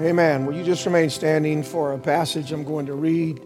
[0.00, 0.46] Amen.
[0.46, 3.40] Will you just remain standing for a passage I'm going to read?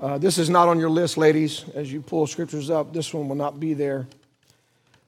[0.00, 1.64] Uh, this is not on your list, ladies.
[1.74, 4.06] As you pull scriptures up, this one will not be there.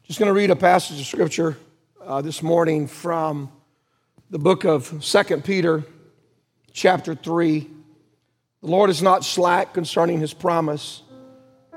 [0.03, 1.57] Just going to read a passage of scripture
[2.05, 3.53] uh, this morning from
[4.31, 5.85] the book of Second Peter,
[6.73, 7.71] chapter 3.
[8.61, 11.03] The Lord is not slack concerning his promise,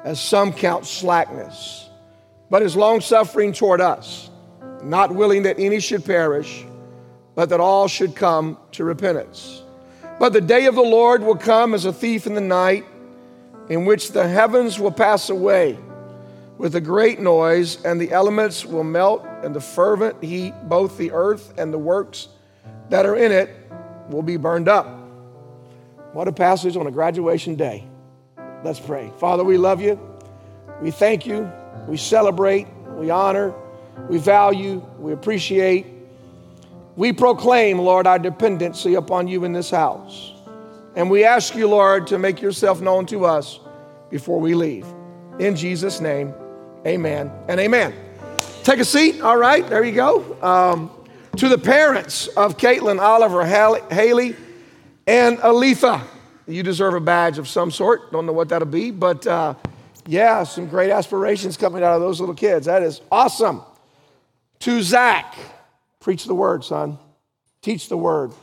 [0.03, 1.87] as some count slackness,
[2.49, 4.31] but is long suffering toward us,
[4.81, 6.65] not willing that any should perish
[7.35, 9.63] but that all should come to repentance.
[10.19, 12.85] But the day of the Lord will come as a thief in the night,
[13.69, 15.77] in which the heavens will pass away
[16.57, 21.11] with a great noise, and the elements will melt, and the fervent heat, both the
[21.11, 22.27] earth and the works
[22.89, 23.49] that are in it,
[24.09, 24.85] will be burned up.
[26.13, 27.87] What a passage on a graduation day.
[28.63, 29.11] Let's pray.
[29.17, 29.99] Father, we love you.
[30.81, 31.51] We thank you.
[31.87, 32.67] We celebrate.
[32.95, 33.53] We honor.
[34.09, 34.85] We value.
[34.99, 35.87] We appreciate
[36.95, 40.33] we proclaim, Lord, our dependency upon you in this house.
[40.95, 43.59] And we ask you, Lord, to make yourself known to us
[44.11, 44.85] before we leave.
[45.39, 46.33] In Jesus' name,
[46.85, 47.93] amen and amen.
[48.63, 49.21] Take a seat.
[49.21, 50.37] All right, there you go.
[50.41, 50.91] Um,
[51.37, 54.35] to the parents of Caitlin Oliver Haley
[55.07, 56.01] and Aletha,
[56.47, 58.11] you deserve a badge of some sort.
[58.11, 59.55] Don't know what that'll be, but uh,
[60.05, 62.67] yeah, some great aspirations coming out of those little kids.
[62.67, 63.63] That is awesome.
[64.59, 65.35] To Zach,
[66.03, 66.99] Preach the word, son.
[67.61, 68.33] Teach the word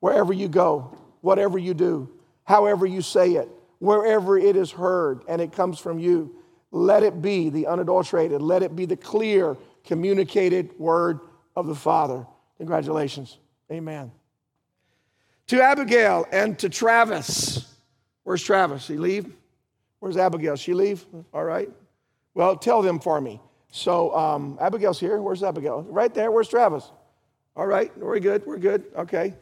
[0.00, 2.08] wherever you go, whatever you do,
[2.44, 6.34] however you say it, wherever it is heard and it comes from you.
[6.70, 11.20] Let it be the unadulterated, let it be the clear, communicated word
[11.54, 12.26] of the Father.
[12.56, 13.36] Congratulations.
[13.70, 14.10] Amen.
[15.48, 17.76] To Abigail and to Travis.
[18.22, 18.88] Where's Travis?
[18.88, 19.36] He leave?
[19.98, 20.56] Where's Abigail?
[20.56, 21.04] She leave?
[21.34, 21.68] All right.
[22.32, 23.38] Well, tell them for me.
[23.70, 25.20] So um, Abigail's here.
[25.20, 25.82] Where's Abigail?
[25.82, 26.30] Right there.
[26.30, 26.90] Where's Travis?
[27.54, 29.34] All right, we're good, we're good, okay.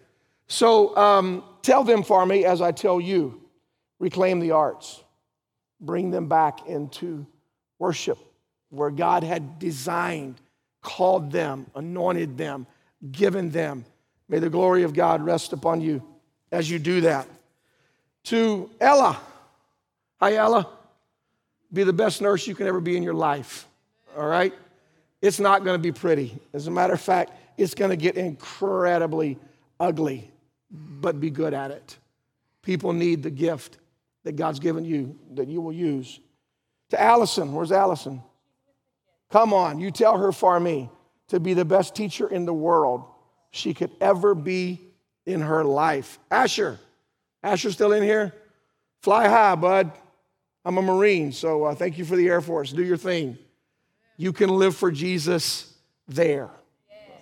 [0.49, 3.41] So um, tell them for me as I tell you
[4.01, 5.03] reclaim the arts,
[5.81, 7.27] bring them back into
[7.79, 8.19] worship
[8.71, 10.41] where God had designed,
[10.83, 12.67] called them, anointed them,
[13.13, 13.85] given them.
[14.29, 16.03] May the glory of God rest upon you
[16.51, 17.29] as you do that.
[18.25, 19.21] To Ella,
[20.21, 20.69] hi Ella,
[21.73, 23.67] be the best nurse you can ever be in your life,
[24.17, 24.53] all right?
[25.23, 26.37] It's not gonna be pretty.
[26.53, 29.39] As a matter of fact, it's going to get incredibly
[29.79, 30.31] ugly,
[30.71, 31.99] but be good at it.
[32.63, 33.79] People need the gift
[34.25, 36.21] that God's given you that you will use.
[36.91, 38.23] To Allison, where's Allison?
[39.31, 40.91] Come on, you tell her for me
[41.29, 43.05] to be the best teacher in the world
[43.51, 44.81] she could ever be
[45.25, 46.19] in her life.
[46.31, 46.79] Asher,
[47.43, 48.35] Asher still in here?
[49.03, 49.93] Fly high, bud.
[50.65, 52.73] I'm a Marine, so uh, thank you for the Air Force.
[52.73, 53.39] Do your thing.
[54.17, 55.73] You can live for Jesus
[56.07, 56.51] there.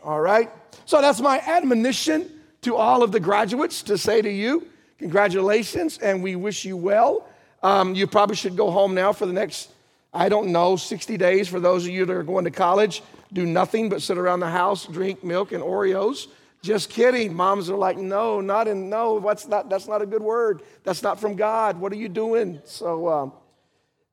[0.02, 0.50] All right?
[0.84, 2.30] So that's my admonition
[2.62, 4.66] to all of the graduates to say to you,
[4.98, 7.28] congratulations, and we wish you well.
[7.62, 9.70] Um, you probably should go home now for the next,
[10.12, 11.48] I don't know, 60 days.
[11.48, 14.50] For those of you that are going to college, do nothing but sit around the
[14.50, 16.28] house, drink milk and Oreos.
[16.62, 17.34] Just kidding.
[17.34, 20.62] Moms are like, no, not in, no, what's not, that's not a good word.
[20.82, 21.78] That's not from God.
[21.78, 22.60] What are you doing?
[22.64, 23.32] So, um,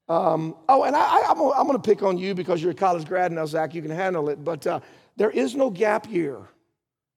[0.08, 3.32] um, oh, and I, am going to pick on you because you're a college grad
[3.32, 3.74] now, Zach.
[3.74, 4.44] You can handle it.
[4.44, 4.80] But uh,
[5.18, 6.38] there is no gap year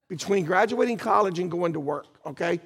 [0.09, 2.61] between graduating college and going to work, okay?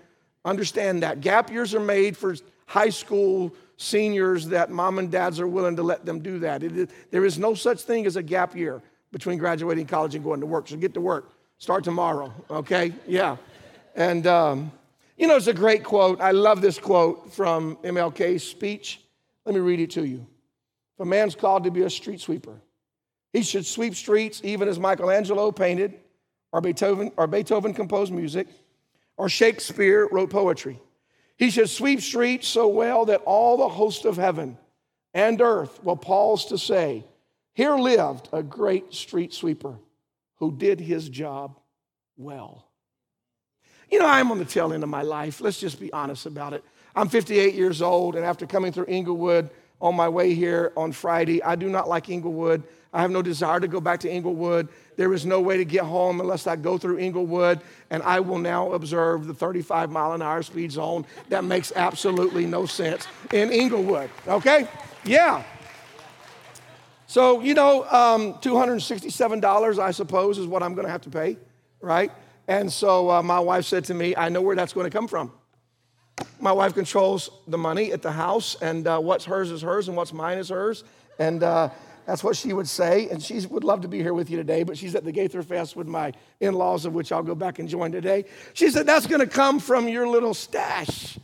[0.45, 1.21] Understand that.
[1.21, 5.83] Gap years are made for high school seniors that mom and dads are willing to
[5.83, 6.63] let them do that.
[7.11, 10.47] There is no such thing as a gap year between graduating college and going to
[10.47, 10.69] work.
[10.69, 11.33] So get to work.
[11.59, 12.93] Start tomorrow, okay?
[13.07, 13.37] Yeah.
[13.95, 14.73] And, um,
[15.17, 16.21] you know, it's a great quote.
[16.21, 19.01] I love this quote from MLK's speech.
[19.45, 20.27] Let me read it to you.
[20.97, 22.61] If a man's called to be a street sweeper,
[23.33, 25.95] he should sweep streets even as Michelangelo painted,
[26.53, 28.47] or Beethoven, or Beethoven composed music,
[29.17, 30.79] or Shakespeare wrote poetry.
[31.37, 34.59] He should sweep streets so well that all the host of heaven
[35.15, 37.05] and earth will pause to say,
[37.55, 39.79] Here lived a great street sweeper
[40.37, 41.59] who did his job
[42.17, 42.67] well.
[43.91, 45.41] You know, I'm on the tail end of my life.
[45.41, 46.65] Let's just be honest about it.
[46.95, 49.51] I'm 58 years old, and after coming through Inglewood
[49.81, 52.63] on my way here on Friday, I do not like Inglewood.
[52.93, 54.69] I have no desire to go back to Inglewood.
[54.97, 58.39] There is no way to get home unless I go through Inglewood, and I will
[58.39, 61.07] now observe the 35 mile an hour speed zone.
[61.31, 64.69] That makes absolutely no sense in Inglewood, okay?
[65.05, 65.43] Yeah.
[67.07, 71.39] So, you know, um, $267, I suppose, is what I'm going to have to pay,
[71.81, 72.11] right?
[72.49, 75.09] And so uh, my wife said to me, I know where that's going to come
[75.09, 75.33] from.
[76.41, 79.97] My wife controls the money at the house, and uh, what's hers is hers, and
[79.97, 80.85] what's mine is hers.
[81.19, 81.71] And uh,
[82.07, 83.09] That's what she would say.
[83.09, 85.43] And she would love to be here with you today, but she's at the Gaither
[85.43, 88.25] Fest with my in laws, of which I'll go back and join today.
[88.55, 91.19] She said, That's going to come from your little stash.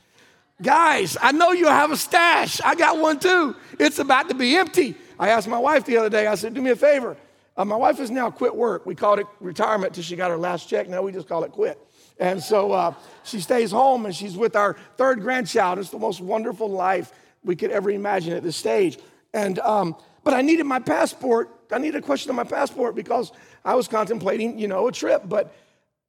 [0.61, 2.61] Guys, I know you have a stash.
[2.63, 3.55] I got one too.
[3.79, 4.97] It's about to be empty.
[5.19, 7.17] I asked my wife the other day, I said, Do me a favor.
[7.57, 8.87] Uh, my wife has now quit work.
[8.87, 10.89] We called it retirement till she got her last check.
[10.89, 11.79] Now we just call it quit.
[12.21, 12.95] And so uh,
[13.25, 15.79] she stays home and she's with our third grandchild.
[15.79, 17.13] It's the most wonderful life
[17.45, 18.99] we could ever imagine at this stage.
[19.35, 19.97] And, um,
[20.29, 21.49] but I needed my passport.
[21.73, 23.33] I needed a question on my passport because
[23.65, 25.23] I was contemplating, you know, a trip.
[25.25, 25.57] But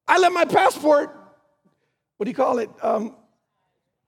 [0.10, 1.16] I let my passport,
[2.18, 2.70] what do you call it?
[2.82, 3.16] Um,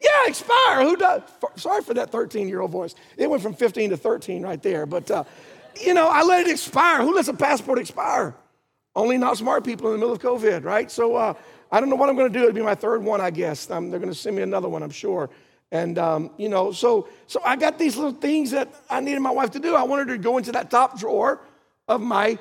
[0.02, 0.82] yeah, expire.
[0.82, 1.22] Who does?
[1.56, 2.94] Sorry for that 13 year old voice.
[3.16, 4.86] It went from 15 to 13 right there.
[4.86, 5.24] But, uh,
[5.80, 7.04] you know, I let it expire.
[7.04, 8.36] Who lets a passport expire?
[8.98, 10.92] Only not smart people in the middle of COVID, right?
[10.92, 11.36] So uh,
[11.72, 12.44] I don't know what I'm going to do.
[12.44, 13.72] It'll be my third one, I guess.
[13.72, 15.30] Um, they're going to send me another one, I'm sure.
[15.72, 19.32] And um, you know, so so I got these little things that I needed my
[19.32, 19.76] wife to do.
[19.76, 21.42] I wanted her to go into that top drawer
[21.88, 22.38] of my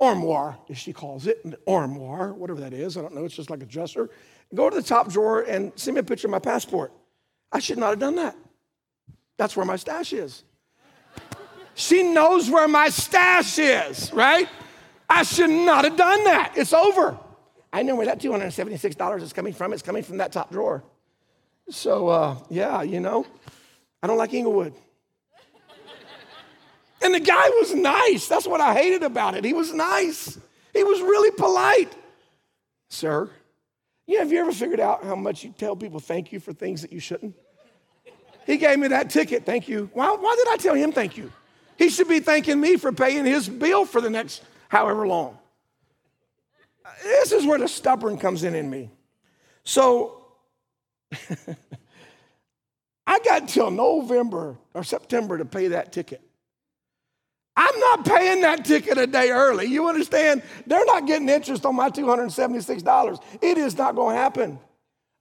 [0.00, 2.96] armoire, as she calls it, an armoire, whatever that is.
[2.96, 3.24] I don't know.
[3.24, 4.10] It's just like a dresser.
[4.54, 6.92] Go to the top drawer and send me a picture of my passport.
[7.52, 8.36] I should not have done that.
[9.36, 10.42] That's where my stash is.
[11.74, 14.48] She knows where my stash is, right?
[15.08, 16.52] I should not have done that.
[16.56, 17.18] It's over.
[17.72, 19.72] I know where that $276 is coming from.
[19.72, 20.84] It's coming from that top drawer.
[21.68, 23.26] So, uh, yeah, you know,
[24.02, 24.74] I don't like Inglewood.
[27.02, 28.28] And the guy was nice.
[28.28, 29.44] That's what I hated about it.
[29.44, 30.38] He was nice.
[30.72, 31.94] He was really polite.
[32.88, 33.28] Sir,
[34.06, 36.82] yeah, have you ever figured out how much you tell people thank you for things
[36.82, 37.34] that you shouldn't?
[38.46, 39.90] He gave me that ticket, thank you.
[39.94, 41.32] Why, why did I tell him thank you?
[41.76, 45.38] He should be thanking me for paying his bill for the next however long.
[47.02, 48.90] This is where the stubborn comes in in me.
[49.64, 50.23] So
[53.06, 56.22] I got till November or September to pay that ticket.
[57.56, 59.66] I'm not paying that ticket a day early.
[59.66, 60.42] You understand?
[60.66, 63.22] They're not getting interest on my $276.
[63.40, 64.58] It is not going to happen.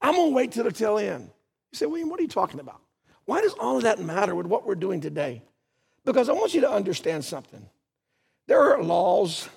[0.01, 1.29] I'm going to wait till the tail end.
[1.71, 2.81] You say, William, what are you talking about?
[3.25, 5.43] Why does all of that matter with what we're doing today?
[6.05, 7.65] Because I want you to understand something.
[8.47, 9.47] There are laws,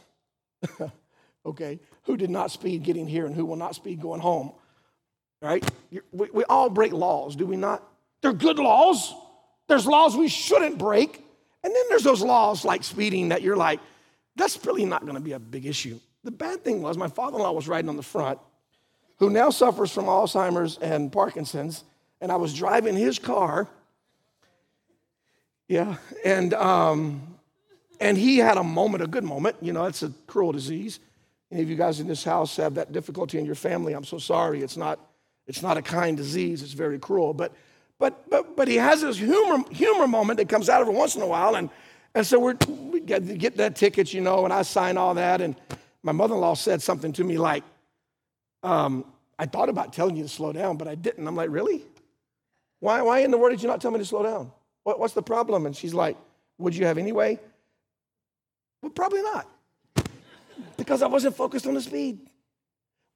[1.47, 4.53] okay, who did not speed getting here and who will not speed going home
[5.41, 5.65] right?
[6.13, 7.83] We, we all break laws, do we not?
[8.23, 9.15] They're good laws.
[9.69, 11.23] There's laws we shouldn't break.
[11.63, 13.81] And then there's those laws like speeding that you're like,
[14.37, 15.99] that's really not going to be a big issue.
[16.23, 18.39] The bad thing was my father in law was riding on the front,
[19.19, 21.85] who now suffers from Alzheimer's and Parkinson's,
[22.21, 23.69] and I was driving his car.
[25.69, 27.37] Yeah, and um,
[28.01, 29.57] and he had a moment, a good moment.
[29.61, 31.01] You know, it's a cruel disease.
[31.51, 33.93] Any of you guys in this house have that difficulty in your family?
[33.93, 34.63] I'm so sorry.
[34.63, 35.01] It's not
[35.47, 37.35] it's not a kind disease, it's very cruel.
[37.35, 37.53] But,
[37.99, 41.23] but, but, but he has this humor, humor moment that comes out every once in
[41.23, 41.55] a while.
[41.57, 41.71] And,
[42.15, 45.41] and so we're, we get, get that ticket, you know, and I sign all that.
[45.41, 45.57] And
[46.03, 47.65] my mother in law said something to me like,
[48.63, 49.05] um,
[49.39, 51.27] I thought about telling you to slow down, but I didn't.
[51.27, 51.83] I'm like, really?
[52.81, 54.51] Why, why in the world did you not tell me to slow down?
[54.83, 55.67] What, what's the problem?
[55.67, 56.17] And she's like,
[56.59, 57.39] Would you have anyway?
[58.83, 59.49] Well, probably not.
[60.77, 62.21] because I wasn't focused on the speed.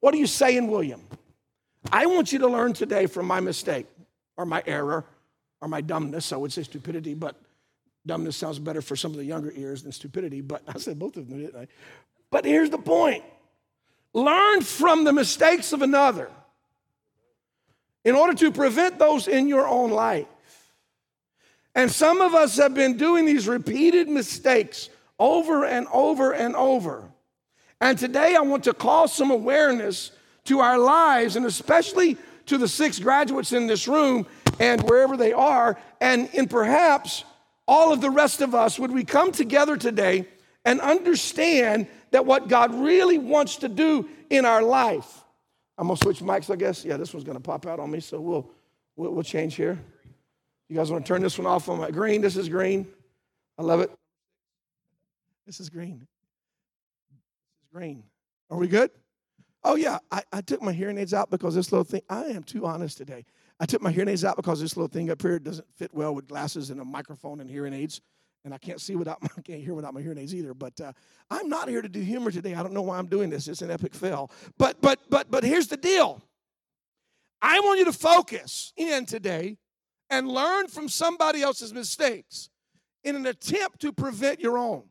[0.01, 1.03] What are you saying, William?
[1.91, 3.87] I want you to learn today from my mistake
[4.37, 5.05] or my error
[5.61, 6.33] or my dumbness.
[6.33, 7.37] I would say stupidity, but
[8.07, 10.41] dumbness sounds better for some of the younger ears than stupidity.
[10.41, 11.69] But I said both of them, didn't I?
[12.31, 13.25] But here's the point
[14.13, 16.31] learn from the mistakes of another
[18.05, 20.27] in order to prevent those in your own life.
[21.75, 27.09] And some of us have been doing these repeated mistakes over and over and over.
[27.81, 30.11] And today I want to call some awareness
[30.45, 32.17] to our lives, and especially
[32.47, 34.27] to the six graduates in this room
[34.59, 37.25] and wherever they are, and in perhaps
[37.67, 40.27] all of the rest of us, would we come together today
[40.65, 45.25] and understand that what God really wants to do in our life?
[45.79, 46.85] I'm gonna switch mics, I guess.
[46.85, 48.51] Yeah, this one's gonna pop out on me, so we'll,
[48.97, 49.79] we'll, we'll change here.
[50.69, 52.21] You guys wanna turn this one off on my green?
[52.21, 52.87] This is green.
[53.57, 53.91] I love it.
[55.47, 56.07] This is green.
[57.11, 57.19] This
[57.63, 58.03] is green.
[58.51, 58.91] Are we good?
[59.63, 62.43] Oh, yeah, I, I took my hearing aids out because this little thing, I am
[62.43, 63.25] too honest today.
[63.59, 66.15] I took my hearing aids out because this little thing up here doesn't fit well
[66.15, 68.01] with glasses and a microphone and hearing aids.
[68.45, 70.55] And I can't see without my, I can't hear without my hearing aids either.
[70.55, 70.93] But uh,
[71.31, 72.55] I'm not here to do humor today.
[72.55, 73.49] I don't know why I'm doing this.
[73.49, 74.31] It's an epic fail.
[74.57, 76.23] But but but but here's the deal.
[77.43, 79.59] I want you to focus in today
[80.09, 82.51] and learn from somebody else's mistakes
[83.05, 84.85] in an attempt to prevent your own.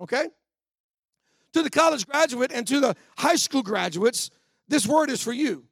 [0.00, 0.28] Okay?
[1.54, 4.30] To the college graduate and to the high school graduates,
[4.68, 5.64] this word is for you.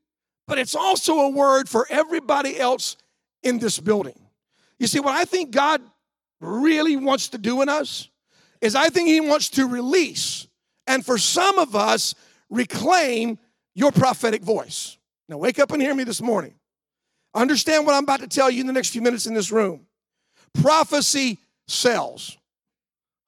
[0.49, 2.97] But it's also a word for everybody else
[3.43, 4.19] in this building.
[4.79, 5.81] You see, what I think God
[6.41, 8.09] really wants to do in us
[8.61, 10.47] is I think He wants to release,
[10.87, 12.15] and for some of us,
[12.51, 13.39] reclaim
[13.75, 14.99] your prophetic voice.
[15.29, 16.55] Now, wake up and hear me this morning.
[17.35, 19.87] Understand what I'm about to tell you in the next few minutes in this room.
[20.61, 22.37] Prophecy sells.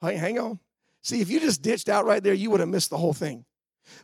[0.00, 0.58] Hey, hang on.
[1.04, 3.44] See, if you just ditched out right there, you would have missed the whole thing.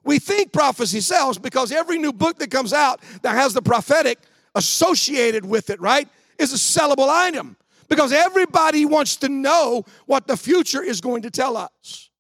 [0.04, 4.19] We think prophecy sells because every new book that comes out that has the prophetic
[4.54, 6.07] associated with it, right,
[6.38, 7.57] is a sellable item
[7.88, 12.11] because everybody wants to know what the future is going to tell us.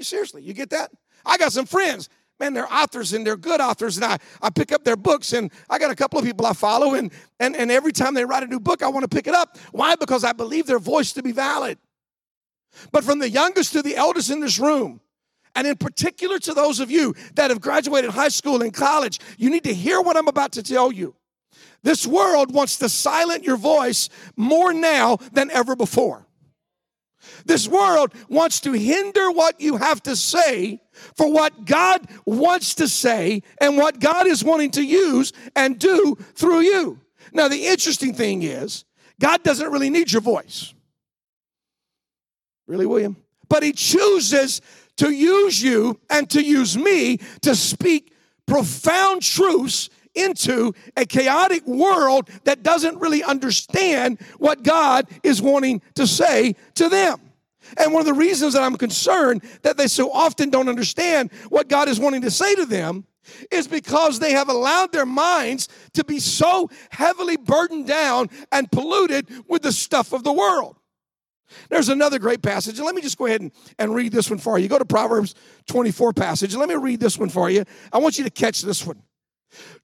[0.00, 0.90] Seriously, you get that?
[1.24, 2.08] I got some friends,
[2.40, 5.52] man, they're authors and they're good authors, and I, I pick up their books, and
[5.70, 8.42] I got a couple of people I follow, and, and, and every time they write
[8.42, 9.56] a new book, I want to pick it up.
[9.70, 9.94] Why?
[9.94, 11.78] Because I believe their voice to be valid.
[12.92, 15.00] But from the youngest to the eldest in this room,
[15.54, 19.50] and in particular to those of you that have graduated high school and college, you
[19.50, 21.14] need to hear what I'm about to tell you.
[21.82, 26.26] This world wants to silence your voice more now than ever before.
[27.46, 30.80] This world wants to hinder what you have to say
[31.16, 36.16] for what God wants to say and what God is wanting to use and do
[36.34, 37.00] through you.
[37.32, 38.84] Now, the interesting thing is,
[39.20, 40.74] God doesn't really need your voice.
[42.66, 43.16] Really, William?
[43.48, 44.60] But He chooses
[44.96, 48.12] to use you and to use me to speak
[48.46, 56.06] profound truths into a chaotic world that doesn't really understand what God is wanting to
[56.06, 57.20] say to them.
[57.78, 61.68] And one of the reasons that I'm concerned that they so often don't understand what
[61.68, 63.06] God is wanting to say to them
[63.50, 69.28] is because they have allowed their minds to be so heavily burdened down and polluted
[69.48, 70.76] with the stuff of the world.
[71.68, 74.38] There's another great passage, and let me just go ahead and, and read this one
[74.38, 74.68] for you.
[74.68, 75.34] Go to Proverbs
[75.66, 77.64] 24 passage, let me read this one for you.
[77.92, 79.02] I want you to catch this one.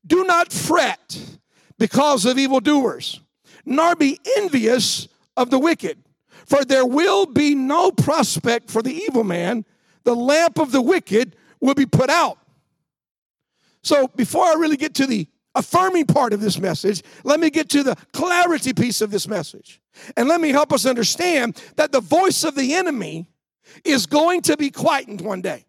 [0.06, 1.38] Do not fret
[1.78, 3.20] because of evildoers,
[3.64, 5.98] nor be envious of the wicked,
[6.46, 9.64] for there will be no prospect for the evil man.
[10.04, 12.38] The lamp of the wicked will be put out.
[13.82, 17.68] So, before I really get to the affirming part of this message, let me get
[17.70, 19.80] to the clarity piece of this message.
[20.16, 23.28] And let me help us understand that the voice of the enemy
[23.84, 25.64] is going to be quietened one day.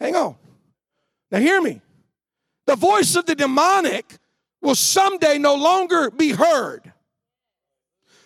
[0.00, 0.36] Hang on.
[1.30, 1.80] Now, hear me.
[2.66, 4.18] The voice of the demonic
[4.60, 6.92] will someday no longer be heard.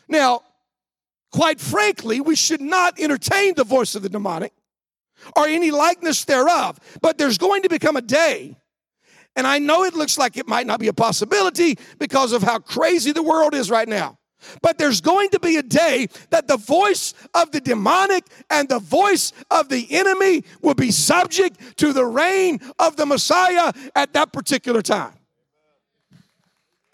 [0.09, 0.43] Now,
[1.31, 4.53] quite frankly, we should not entertain the voice of the demonic
[5.37, 6.79] or any likeness thereof.
[7.00, 8.57] But there's going to become a day
[9.37, 12.59] and I know it looks like it might not be a possibility because of how
[12.59, 14.19] crazy the world is right now.
[14.63, 18.79] But there's going to be a day that the voice of the demonic and the
[18.79, 24.33] voice of the enemy will be subject to the reign of the Messiah at that
[24.33, 25.13] particular time.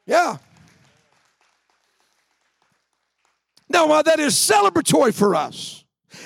[0.06, 0.38] Yeah.
[3.68, 5.84] Now, while that is celebratory for us,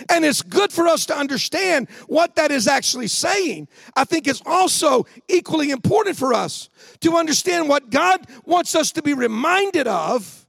[0.09, 3.68] and it's good for us to understand what that is actually saying.
[3.97, 6.68] I think it's also equally important for us
[7.00, 10.47] to understand what God wants us to be reminded of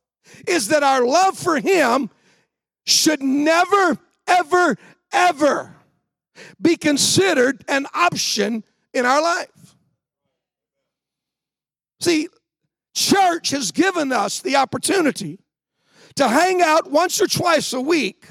[0.47, 2.09] is that our love for Him
[2.85, 4.77] should never, ever,
[5.11, 5.75] ever
[6.61, 9.75] be considered an option in our life.
[11.99, 12.27] See,
[12.95, 15.39] church has given us the opportunity
[16.15, 18.27] to hang out once or twice a week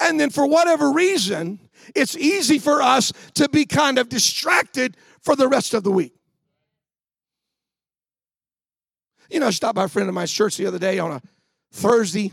[0.00, 1.58] and then for whatever reason,
[1.94, 6.14] it's easy for us to be kind of distracted for the rest of the week.
[9.30, 11.22] You know, I stopped by a friend of mine's church the other day on a
[11.72, 12.32] Thursday,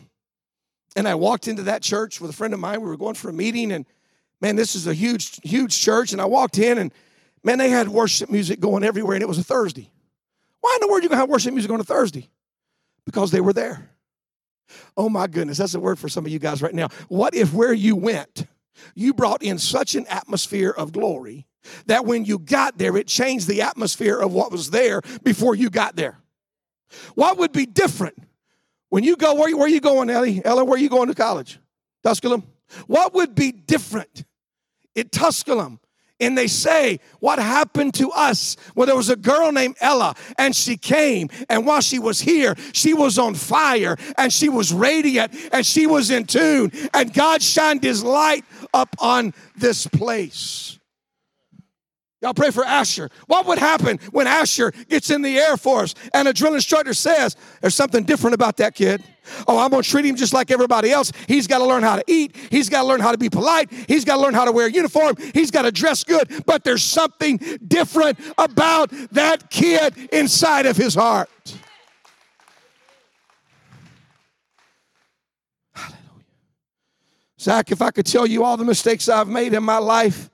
[0.96, 2.81] and I walked into that church with a friend of mine.
[2.81, 3.86] We were going for a meeting, and
[4.41, 6.12] man, this is a huge, huge church.
[6.12, 6.91] And I walked in, and
[7.43, 9.89] man, they had worship music going everywhere, and it was a Thursday.
[10.60, 12.29] Why in the world are you gonna have worship music on a Thursday?
[13.05, 13.89] Because they were there.
[14.97, 16.89] Oh my goodness, that's a word for some of you guys right now.
[17.07, 18.45] What if where you went,
[18.95, 21.47] you brought in such an atmosphere of glory
[21.88, 25.69] that when you got there, it changed the atmosphere of what was there before you
[25.69, 26.19] got there?
[27.15, 28.17] What would be different
[28.89, 30.41] when you go, where, where are you going, Ellie?
[30.43, 31.59] Ella, where are you going to college?
[32.03, 32.43] Tusculum?
[32.88, 34.25] What would be different
[34.95, 35.79] in Tusculum
[36.19, 38.57] and they say, What happened to us?
[38.75, 42.55] Well, there was a girl named Ella, and she came, and while she was here,
[42.73, 47.41] she was on fire, and she was radiant, and she was in tune, and God
[47.41, 50.78] shined his light up on this place.
[52.21, 53.09] Y'all pray for Asher.
[53.27, 57.38] What would happen when Asher gets in the Air Force and a drill instructor says,
[57.61, 59.01] There's something different about that kid?
[59.47, 61.13] Oh, I'm to treat him just like everybody else.
[61.27, 62.35] He's got to learn how to eat.
[62.49, 63.71] He's got to learn how to be polite.
[63.71, 65.15] He's got to learn how to wear a uniform.
[65.33, 66.43] He's got to dress good.
[66.45, 71.29] But there's something different about that kid inside of his heart.
[77.39, 80.29] Zach, if I could tell you all the mistakes I've made in my life,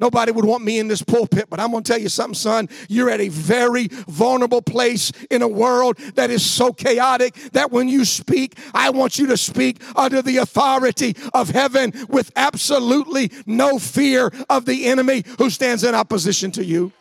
[0.00, 2.68] Nobody would want me in this pulpit, but I'm going to tell you something, son.
[2.88, 7.88] You're at a very vulnerable place in a world that is so chaotic that when
[7.88, 13.78] you speak, I want you to speak under the authority of heaven with absolutely no
[13.78, 16.92] fear of the enemy who stands in opposition to you.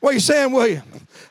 [0.00, 0.82] What are you saying, William?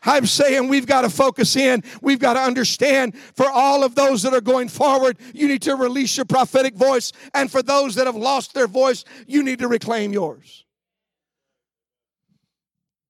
[0.03, 1.83] I'm saying we've got to focus in.
[2.01, 5.75] We've got to understand for all of those that are going forward, you need to
[5.75, 7.11] release your prophetic voice.
[7.33, 10.65] And for those that have lost their voice, you need to reclaim yours.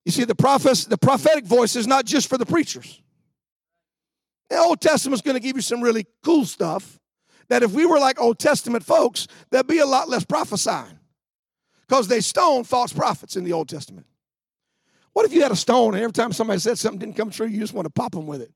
[0.05, 3.01] You see, the, prophes- the prophetic voice is not just for the preachers.
[4.49, 6.99] The Old Testament's going to give you some really cool stuff
[7.49, 10.97] that if we were like Old Testament folks, there'd be a lot less prophesying
[11.87, 14.07] because they stoned false prophets in the Old Testament.
[15.13, 17.47] What if you had a stone and every time somebody said something didn't come true,
[17.47, 18.51] you just want to pop them with it?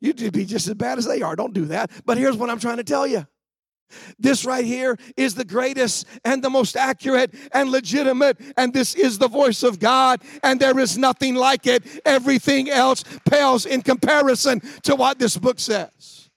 [0.00, 1.36] You'd be just as bad as they are.
[1.36, 1.90] Don't do that.
[2.06, 3.26] But here's what I'm trying to tell you.
[4.18, 9.18] This right here is the greatest and the most accurate and legitimate, and this is
[9.18, 11.84] the voice of God, and there is nothing like it.
[12.04, 16.30] Everything else pales in comparison to what this book says.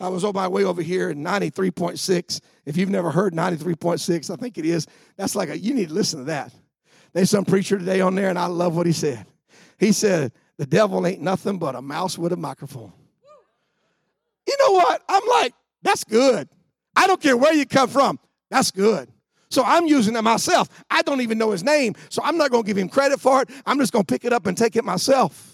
[0.00, 2.40] I was on my way over here in 93.6.
[2.64, 4.86] If you've never heard 93.6, I think it is.
[5.16, 6.52] That's like a, you need to listen to that.
[7.12, 9.26] There's some preacher today on there, and I love what he said.
[9.78, 12.92] He said, The devil ain't nothing but a mouse with a microphone.
[14.46, 15.02] You know what?
[15.08, 16.48] I'm like, That's good.
[16.94, 18.18] I don't care where you come from.
[18.50, 19.08] That's good.
[19.50, 20.68] So I'm using it myself.
[20.90, 23.42] I don't even know his name, so I'm not going to give him credit for
[23.42, 23.50] it.
[23.66, 25.49] I'm just going to pick it up and take it myself.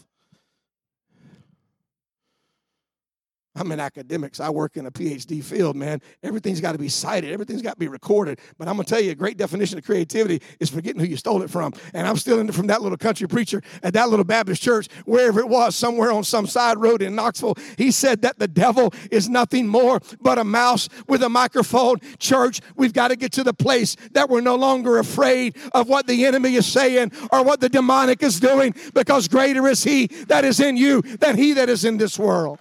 [3.56, 4.38] I'm in academics.
[4.38, 6.02] I work in a PhD field, man.
[6.22, 8.38] Everything's got to be cited, everything's got to be recorded.
[8.58, 11.16] But I'm going to tell you a great definition of creativity is forgetting who you
[11.16, 11.72] stole it from.
[11.94, 15.40] And I'm stealing it from that little country preacher at that little Baptist church, wherever
[15.40, 17.56] it was, somewhere on some side road in Knoxville.
[17.78, 22.00] He said that the devil is nothing more but a mouse with a microphone.
[22.18, 26.06] Church, we've got to get to the place that we're no longer afraid of what
[26.06, 30.44] the enemy is saying or what the demonic is doing because greater is he that
[30.44, 32.58] is in you than he that is in this world.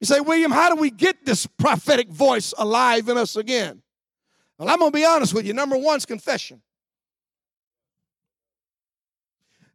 [0.00, 3.82] You say, William, how do we get this prophetic voice alive in us again?
[4.58, 5.54] Well, I'm going to be honest with you.
[5.54, 6.60] Number one is confession.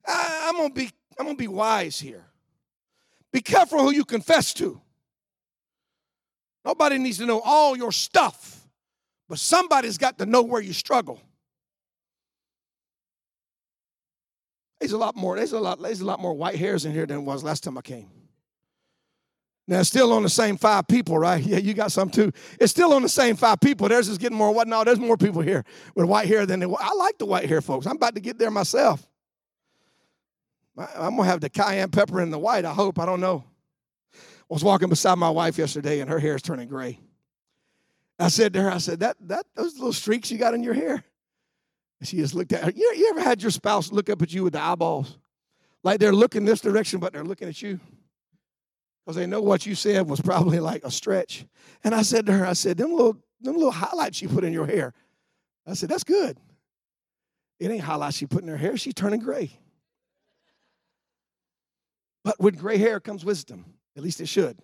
[0.08, 2.26] I, am going to be I'm going to be wise here.
[3.32, 4.82] Be careful who you confess to.
[6.66, 8.68] Nobody needs to know all your stuff,
[9.30, 11.22] but somebody's got to know where you struggle.
[14.80, 15.36] There's a lot more.
[15.36, 15.82] There's a lot.
[15.82, 18.10] There's a lot more white hairs in here than it was last time I came.
[19.67, 21.41] Now, it's still on the same five people, right?
[21.52, 22.32] Yeah, you got some too.
[22.60, 23.88] It's still on the same five people.
[23.88, 24.54] There's just getting more.
[24.54, 24.67] What?
[24.67, 25.63] No, there's more people here
[25.95, 27.86] with white hair than they, I like the white hair folks.
[27.86, 29.08] I'm about to get there myself.
[30.78, 32.65] I'm gonna have the cayenne pepper and the white.
[32.65, 33.00] I hope.
[33.00, 33.43] I don't know.
[34.13, 37.00] I was walking beside my wife yesterday, and her hair is turning gray.
[38.19, 40.74] I said to her, I said, "That that those little streaks you got in your
[40.74, 41.04] hair."
[42.00, 42.71] And she just looked at her.
[42.71, 45.17] You, you ever had your spouse look up at you with the eyeballs,
[45.84, 47.80] like they're looking this direction, but they're looking at you?
[49.06, 51.46] Because they know what you said was probably like a stretch.
[51.84, 54.54] And I said to her, I said, them little, them little highlights you put in
[54.54, 54.94] your hair.
[55.66, 56.38] I said, that's good.
[57.60, 58.78] It ain't highlights she put in her hair.
[58.78, 59.52] She's turning gray.
[62.24, 63.66] But with gray hair comes wisdom.
[63.96, 64.58] At least it should.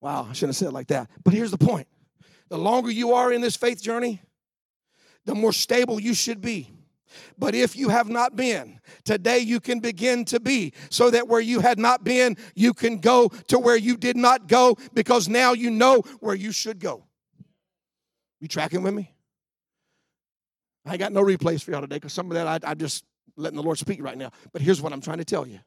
[0.00, 1.10] Wow, I shouldn't have said it like that.
[1.24, 1.88] But here's the point
[2.48, 4.20] the longer you are in this faith journey,
[5.24, 6.70] the more stable you should be.
[7.38, 11.40] But if you have not been, today you can begin to be, so that where
[11.40, 15.52] you had not been, you can go to where you did not go because now
[15.52, 17.04] you know where you should go.
[18.40, 19.12] You tracking with me?
[20.84, 23.04] I got no replays for y'all today because some of that I, I'm just
[23.36, 24.30] letting the Lord speak right now.
[24.52, 25.60] But here's what I'm trying to tell you.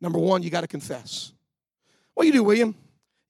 [0.00, 1.32] Number one, you got to confess.
[2.14, 2.74] What do you do, William?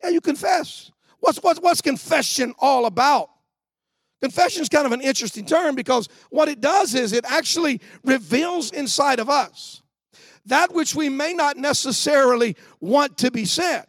[0.02, 0.90] Yeah, you confess.
[1.20, 3.30] What's, what's, what's confession all about?
[4.22, 8.70] Confession is kind of an interesting term because what it does is it actually reveals
[8.70, 9.82] inside of us
[10.46, 13.84] that which we may not necessarily want to be said.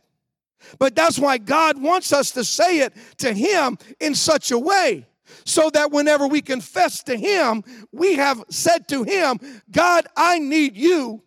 [0.80, 5.06] But that's why God wants us to say it to Him in such a way
[5.46, 10.76] so that whenever we confess to Him, we have said to Him, God, I need
[10.76, 11.22] you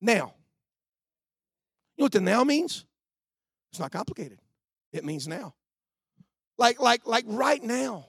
[0.00, 0.34] now.
[1.96, 2.86] You know what the now means?
[3.70, 4.40] It's not complicated,
[4.92, 5.54] it means now.
[6.58, 8.06] Like, like, like right now.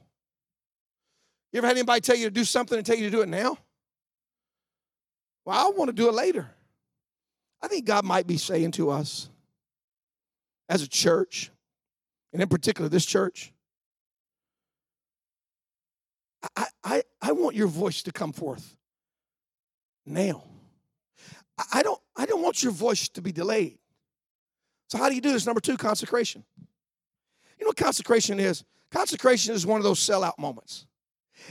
[1.52, 3.30] You ever had anybody tell you to do something and tell you to do it
[3.30, 3.58] now?
[5.46, 6.50] Well, I want to do it later.
[7.62, 9.30] I think God might be saying to us
[10.68, 11.52] as a church,
[12.34, 13.52] and in particular this church,
[16.56, 18.78] I, I, I want your voice to come forth
[20.06, 20.44] now.
[21.74, 23.78] I don't, I don't want your voice to be delayed.
[24.88, 25.46] So, how do you do this?
[25.46, 26.44] Number two, consecration.
[27.60, 28.64] You know what consecration is?
[28.92, 30.86] Consecration is one of those sellout moments.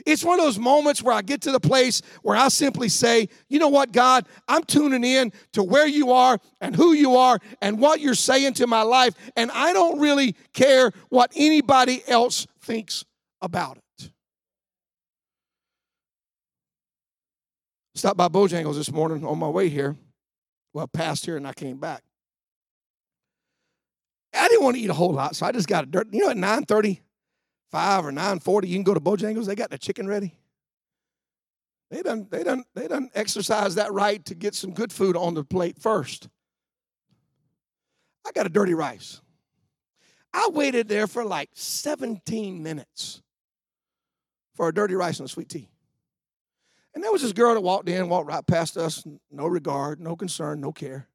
[0.07, 3.29] It's one of those moments where I get to the place where I simply say,
[3.49, 7.39] you know what, God, I'm tuning in to where you are and who you are
[7.63, 12.47] and what you're saying to my life, and I don't really care what anybody else
[12.61, 13.05] thinks
[13.41, 14.11] about it.
[17.95, 19.97] Stopped by Bojangles this morning on my way here.
[20.73, 22.05] Well, passed here and I came back.
[24.39, 26.09] I didn't want to eat a whole lot, so I just got a dirt.
[26.13, 27.01] You know, at 9:30,
[27.71, 29.47] five or nine forty, you can go to Bojangles.
[29.47, 30.39] They got the chicken ready.
[31.91, 35.35] They done, they done, they done exercise that right to get some good food on
[35.35, 36.29] the plate first.
[38.27, 39.23] I got a dirty rice.
[40.35, 43.23] I waited there for like 17 minutes
[44.55, 45.71] for a dirty rice and a sweet tea.
[46.95, 50.15] And there was this girl that walked in, walked right past us, no regard, no
[50.15, 51.09] concern, no care.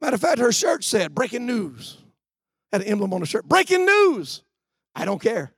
[0.00, 1.98] Matter of fact, her shirt said breaking news.
[2.72, 3.48] Had an emblem on the shirt.
[3.48, 4.42] Breaking news.
[4.94, 5.52] I don't care.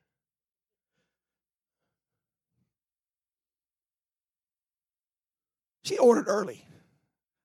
[5.83, 6.65] She ordered early.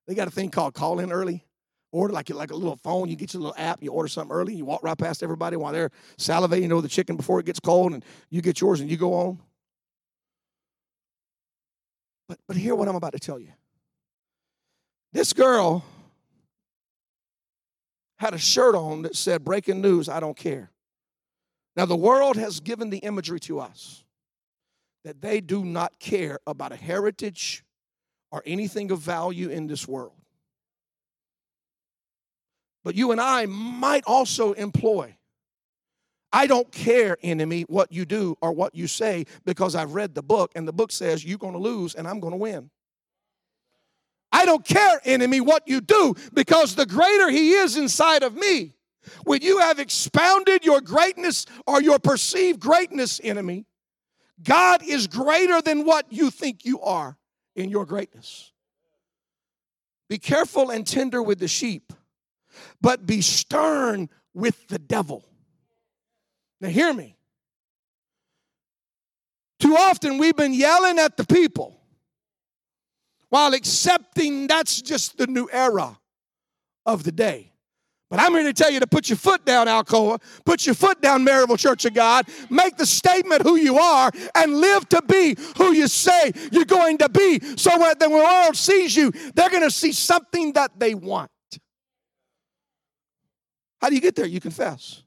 [0.07, 1.43] They got a thing called call in early.
[1.91, 3.09] Order like like a little phone.
[3.09, 3.81] You get your little app.
[3.81, 4.53] You order something early.
[4.53, 7.93] You walk right past everybody while they're salivating over the chicken before it gets cold,
[7.93, 9.39] and you get yours and you go on.
[12.27, 13.53] But but hear what I'm about to tell you.
[15.13, 15.85] This girl
[18.17, 20.09] had a shirt on that said "Breaking news.
[20.09, 20.71] I don't care."
[21.75, 24.03] Now, the world has given the imagery to us
[25.03, 27.63] that they do not care about a heritage
[28.31, 30.13] or anything of value in this world.
[32.83, 35.17] But you and I might also employ
[36.35, 40.21] I don't care, enemy, what you do or what you say because I've read the
[40.21, 42.69] book and the book says you're going to lose and I'm going to win.
[44.31, 48.73] I don't care, enemy, what you do because the greater he is inside of me,
[49.23, 53.65] when you have expounded your greatness or your perceived greatness, enemy,
[54.43, 57.17] God is greater than what you think you are
[57.55, 58.51] in your greatness.
[60.09, 61.93] Be careful and tender with the sheep,
[62.81, 65.23] but be stern with the devil.
[66.61, 67.17] Now, hear me.
[69.59, 71.79] Too often we've been yelling at the people
[73.29, 75.97] while accepting that's just the new era
[76.85, 77.51] of the day.
[78.09, 80.21] But I'm here to tell you to put your foot down, Alcoa.
[80.45, 82.27] Put your foot down, Maryville Church of God.
[82.51, 86.99] Make the statement who you are and live to be who you say you're going
[86.99, 87.39] to be.
[87.57, 91.31] So when the world sees you, they're going to see something that they want.
[93.81, 94.25] How do you get there?
[94.25, 95.01] You confess.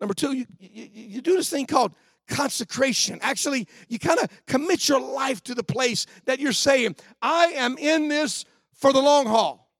[0.00, 1.92] Number two, you, you, you do this thing called
[2.30, 3.18] consecration.
[3.20, 7.76] Actually, you kind of commit your life to the place that you're saying, I am
[7.76, 9.70] in this for the long haul.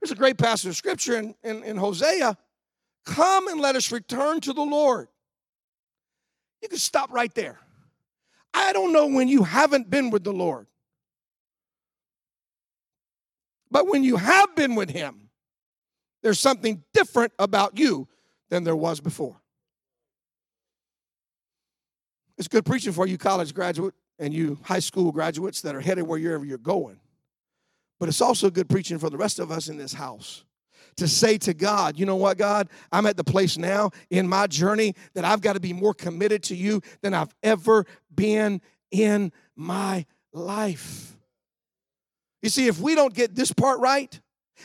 [0.00, 2.36] There's a great passage of scripture in, in, in Hosea.
[3.04, 5.08] Come and let us return to the Lord.
[6.62, 7.60] You can stop right there.
[8.52, 10.66] I don't know when you haven't been with the Lord.
[13.70, 15.30] But when you have been with Him,
[16.22, 18.08] there's something different about you
[18.48, 19.39] than there was before.
[22.40, 26.06] It's good preaching for you college graduate and you high school graduates that are headed
[26.06, 26.98] wherever you're going.
[27.98, 30.42] But it's also good preaching for the rest of us in this house
[30.96, 34.46] to say to God, you know what, God, I'm at the place now in my
[34.46, 39.32] journey that I've got to be more committed to you than I've ever been in
[39.54, 41.14] my life.
[42.40, 44.18] You see, if we don't get this part right,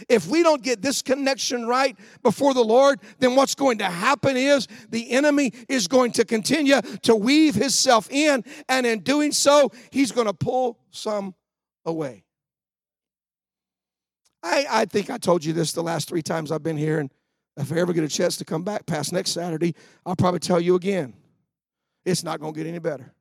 [0.10, 4.38] if we don't get this connection right before the Lord, then what's going to happen
[4.38, 9.71] is the enemy is going to continue to weave himself in, and in doing so,
[9.91, 11.36] he's going to pull some
[11.86, 12.23] away.
[14.43, 17.12] I, I think I told you this the last three times I've been here, and
[17.58, 20.60] if I ever get a chance to come back past next Saturday, I'll probably tell
[20.60, 21.13] you again.
[22.05, 23.12] It's not going to get any better.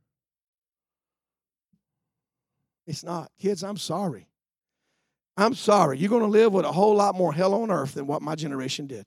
[2.87, 3.31] It's not.
[3.39, 4.29] Kids, I'm sorry.
[5.37, 5.99] I'm sorry.
[5.99, 8.35] You're going to live with a whole lot more hell on earth than what my
[8.35, 9.07] generation did.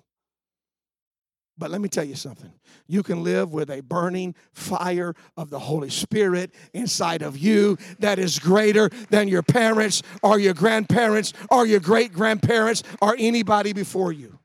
[1.57, 2.51] But let me tell you something.
[2.85, 8.19] You can live with a burning fire of the Holy Spirit inside of you that
[8.19, 14.11] is greater than your parents or your grandparents or your great grandparents or anybody before
[14.11, 14.37] you.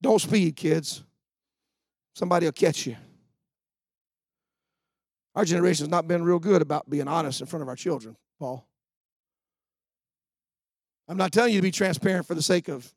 [0.00, 1.02] Don't speed, kids.
[2.14, 2.96] Somebody will catch you.
[5.38, 8.16] Our generation has not been real good about being honest in front of our children,
[8.40, 8.66] Paul.
[11.06, 12.92] I'm not telling you to be transparent for the sake of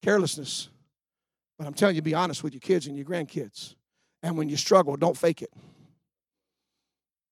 [0.00, 0.68] carelessness,
[1.58, 3.74] but I'm telling you be honest with your kids and your grandkids.
[4.22, 5.52] And when you struggle, don't fake it.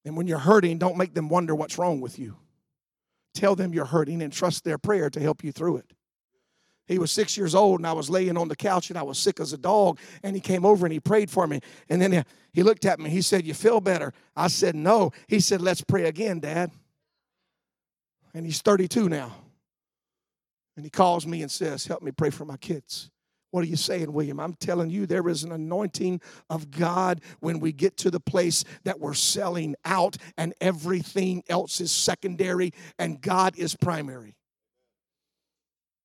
[0.04, 2.36] And when you're hurting, don't make them wonder what's wrong with you.
[3.34, 5.92] tell them you're hurting and trust their prayer to help you through it.
[6.90, 9.16] He was six years old, and I was laying on the couch, and I was
[9.16, 10.00] sick as a dog.
[10.24, 11.61] And he came over and he prayed for me.
[11.88, 13.11] And then he looked at me.
[13.11, 16.72] He said, "You feel better?" I said, "No." He said, "Let's pray again, Dad."
[18.35, 19.37] And he's 32 now.
[20.74, 23.09] And he calls me and says, "Help me pray for my kids."
[23.53, 24.40] What are you saying, William?
[24.40, 28.64] I'm telling you, there is an anointing of God when we get to the place
[28.83, 34.35] that we're selling out and everything else is secondary and God is primary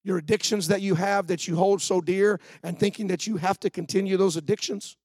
[0.05, 3.59] your addictions that you have that you hold so dear and thinking that you have
[3.59, 4.97] to continue those addictions.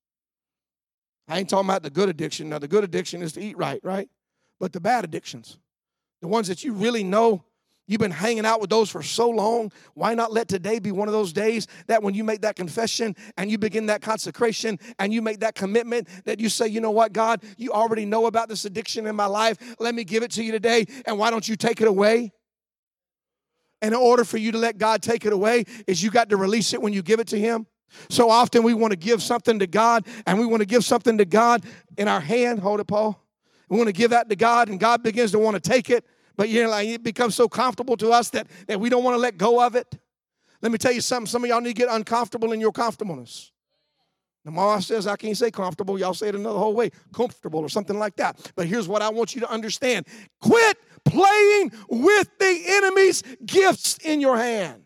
[1.26, 2.50] I ain't talking about the good addiction.
[2.50, 4.08] Now, the good addiction is to eat right, right?
[4.58, 5.58] But the bad addictions,
[6.20, 7.44] the ones that you really know
[7.86, 11.08] you've been hanging out with those for so long, why not let today be one
[11.08, 15.14] of those days that when you make that confession and you begin that consecration and
[15.14, 18.48] you make that commitment that you say, you know what, God, you already know about
[18.48, 19.56] this addiction in my life.
[19.80, 20.84] Let me give it to you today.
[21.06, 22.32] And why don't you take it away?
[23.82, 26.36] And in order for you to let God take it away, is you got to
[26.36, 27.66] release it when you give it to Him.
[28.08, 31.18] So often we want to give something to God, and we want to give something
[31.18, 31.64] to God
[31.96, 32.60] in our hand.
[32.60, 33.20] Hold it, Paul.
[33.68, 36.04] We want to give that to God, and God begins to want to take it,
[36.36, 39.14] but you know, like it becomes so comfortable to us that, that we don't want
[39.14, 39.98] to let go of it.
[40.62, 41.26] Let me tell you something.
[41.26, 43.52] Some of y'all need to get uncomfortable in your comfortableness.
[44.44, 45.98] The mama says, I can't say comfortable.
[45.98, 48.52] Y'all say it another whole way, comfortable or something like that.
[48.56, 50.06] But here's what I want you to understand
[50.40, 54.82] quit playing with the enemy's gifts in your hand.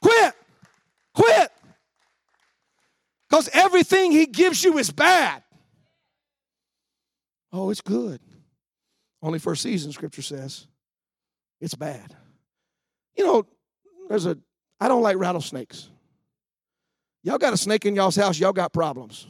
[0.00, 0.34] Quit.
[1.14, 1.52] Quit.
[3.28, 5.42] Because everything he gives you is bad.
[7.52, 8.20] Oh, it's good.
[9.22, 10.66] Only for a season, scripture says.
[11.60, 12.14] It's bad.
[13.16, 13.46] You know,
[14.08, 14.38] there's a,
[14.78, 15.88] I don't like rattlesnakes.
[17.22, 19.26] Y'all got a snake in y'all's house, y'all got problems.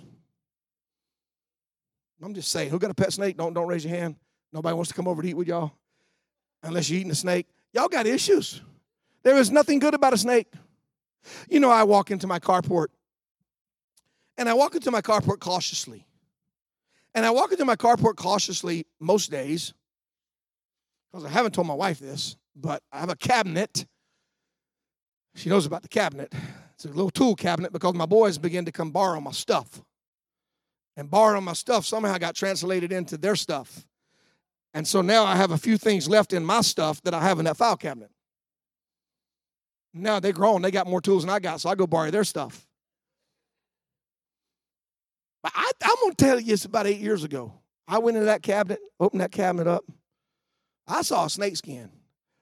[2.22, 3.36] I'm just saying, who got a pet snake?
[3.36, 4.16] Don't, don't raise your hand.
[4.52, 5.72] Nobody wants to come over to eat with y'all
[6.62, 7.46] unless you're eating a snake.
[7.72, 8.60] Y'all got issues.
[9.22, 10.48] There is nothing good about a snake.
[11.48, 12.86] You know, I walk into my carport
[14.38, 16.06] and I walk into my carport cautiously.
[17.14, 19.72] And I walk into my carport cautiously most days
[21.10, 23.86] because I haven't told my wife this, but I have a cabinet.
[25.34, 26.32] She knows about the cabinet.
[26.74, 29.82] It's a little tool cabinet because my boys begin to come borrow my stuff.
[30.98, 33.86] And borrow my stuff somehow got translated into their stuff.
[34.76, 37.38] And so now I have a few things left in my stuff that I have
[37.38, 38.10] in that file cabinet.
[39.94, 42.24] Now they're grown, they got more tools than I got, so I go borrow their
[42.24, 42.66] stuff.
[45.42, 47.54] But I, I'm to tell you, it's about eight years ago.
[47.88, 49.82] I went into that cabinet, opened that cabinet up.
[50.86, 51.88] I saw a snake skin.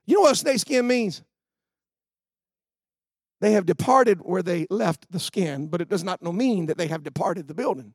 [0.04, 1.22] You know what a snake skin means?
[3.40, 6.88] They have departed where they left the skin, but it does not mean that they
[6.88, 7.94] have departed the building.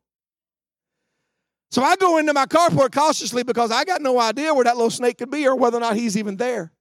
[1.72, 4.90] So I go into my carport cautiously because I got no idea where that little
[4.90, 6.72] snake could be or whether or not he's even there.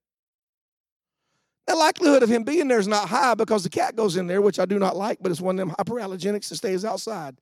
[1.67, 4.41] The likelihood of him being there is not high because the cat goes in there,
[4.41, 7.37] which I do not like, but it's one of them hyperallergenics that stays outside.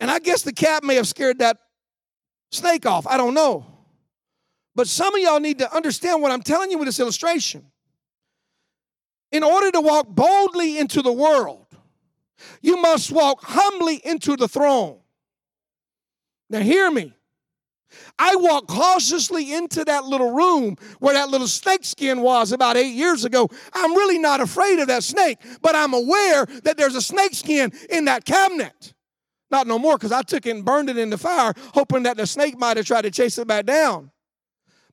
[0.00, 1.58] And I guess the cat may have scared that
[2.50, 3.06] snake off.
[3.06, 3.66] I don't know.
[4.74, 7.66] But some of y'all need to understand what I'm telling you with this illustration.
[9.30, 11.66] In order to walk boldly into the world,
[12.62, 14.99] you must walk humbly into the throne.
[16.50, 17.14] Now, hear me.
[18.18, 22.94] I walked cautiously into that little room where that little snake skin was about eight
[22.94, 23.48] years ago.
[23.72, 27.72] I'm really not afraid of that snake, but I'm aware that there's a snake skin
[27.88, 28.92] in that cabinet.
[29.50, 32.16] Not no more because I took it and burned it in the fire, hoping that
[32.16, 34.10] the snake might have tried to chase it back down.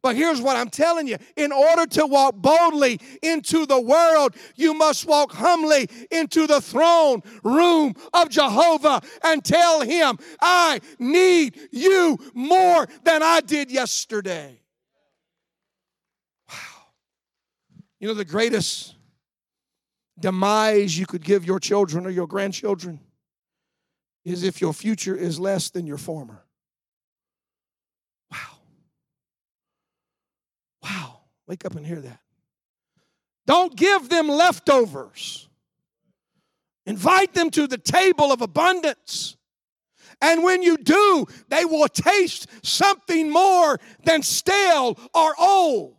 [0.02, 4.74] But here's what I'm telling you in order to walk boldly into the world, you
[4.74, 12.18] must walk humbly into the throne room of Jehovah and tell him, I need you
[12.34, 14.62] more than I did yesterday.
[16.50, 16.56] Wow.
[18.00, 18.96] You know, the greatest
[20.20, 23.00] demise you could give your children or your grandchildren
[24.26, 26.44] is if your future is less than your former.
[30.88, 32.20] Wow, wake up and hear that.
[33.46, 35.48] Don't give them leftovers.
[36.86, 39.36] Invite them to the table of abundance.
[40.22, 45.96] And when you do, they will taste something more than stale or old.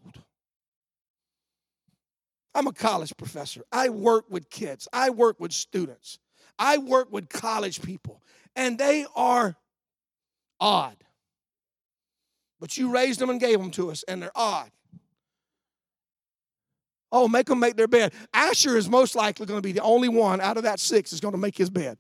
[2.55, 3.63] I'm a college professor.
[3.71, 6.19] I work with kids, I work with students,
[6.59, 8.23] I work with college people,
[8.57, 9.57] and they are
[10.59, 10.97] odd.
[12.59, 14.71] But you raised them and gave them to us, and they're odd.
[17.11, 18.13] Oh, make them make their bed.
[18.35, 21.21] Asher is most likely going to be the only one out of that six is
[21.21, 21.97] going to make his bed.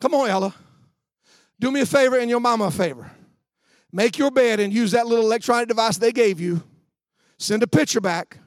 [0.00, 0.54] Come on, Ella.
[1.60, 3.10] Do me a favor and your mama a favor.
[3.92, 6.62] make your bed and use that little electronic device they gave you.
[7.38, 8.38] Send a picture back.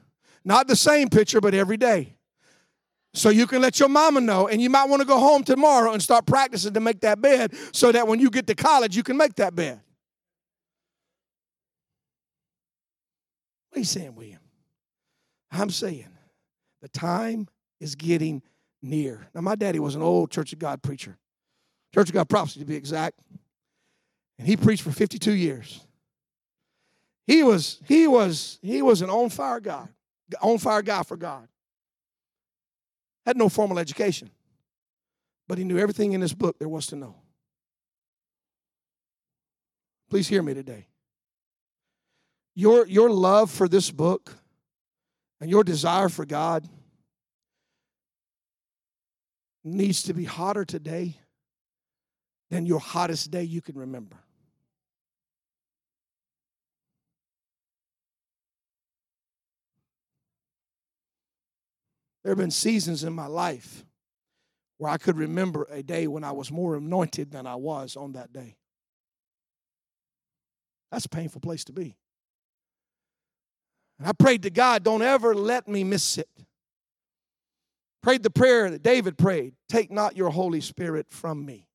[0.44, 2.16] Not the same picture, but every day.
[3.14, 5.92] So you can let your mama know, and you might want to go home tomorrow
[5.92, 9.02] and start practicing to make that bed so that when you get to college, you
[9.02, 9.80] can make that bed.
[13.72, 14.40] What are you saying, William?
[15.50, 16.10] I'm saying
[16.82, 17.48] the time
[17.80, 18.42] is getting
[18.82, 19.26] near.
[19.34, 21.16] Now, my daddy was an old Church of God preacher,
[21.94, 23.18] Church of God prophecy to be exact,
[24.38, 25.86] and he preached for 52 years.
[27.26, 29.88] He was he was he was an on fire guy,
[30.42, 31.48] on fire guy for God.
[33.24, 34.30] Had no formal education,
[35.48, 37.14] but he knew everything in this book there was to know.
[40.10, 40.88] Please hear me today.
[42.54, 44.36] Your, your love for this book
[45.40, 46.68] and your desire for God
[49.64, 51.16] needs to be hotter today
[52.50, 54.16] than your hottest day you can remember.
[62.22, 63.84] There have been seasons in my life
[64.78, 68.12] where I could remember a day when I was more anointed than I was on
[68.12, 68.56] that day.
[70.90, 71.96] That's a painful place to be.
[74.02, 76.28] And I prayed to God, don't ever let me miss it.
[78.02, 81.68] Prayed the prayer that David prayed Take not your Holy Spirit from me.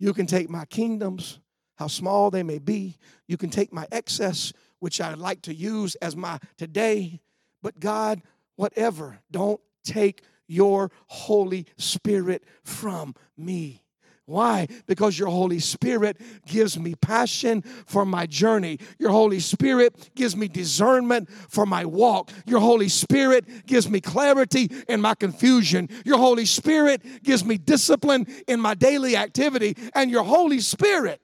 [0.00, 1.38] You can take my kingdoms,
[1.76, 2.96] how small they may be.
[3.28, 7.20] You can take my excess, which I'd like to use as my today.
[7.62, 8.20] But God,
[8.56, 13.84] whatever, don't take your Holy Spirit from me.
[14.28, 14.68] Why?
[14.84, 18.78] Because your Holy Spirit gives me passion for my journey.
[18.98, 22.30] Your Holy Spirit gives me discernment for my walk.
[22.44, 25.88] Your Holy Spirit gives me clarity in my confusion.
[26.04, 29.74] Your Holy Spirit gives me discipline in my daily activity.
[29.94, 31.22] And your Holy Spirit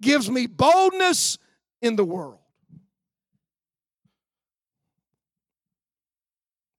[0.00, 1.36] gives me boldness
[1.82, 2.38] in the world.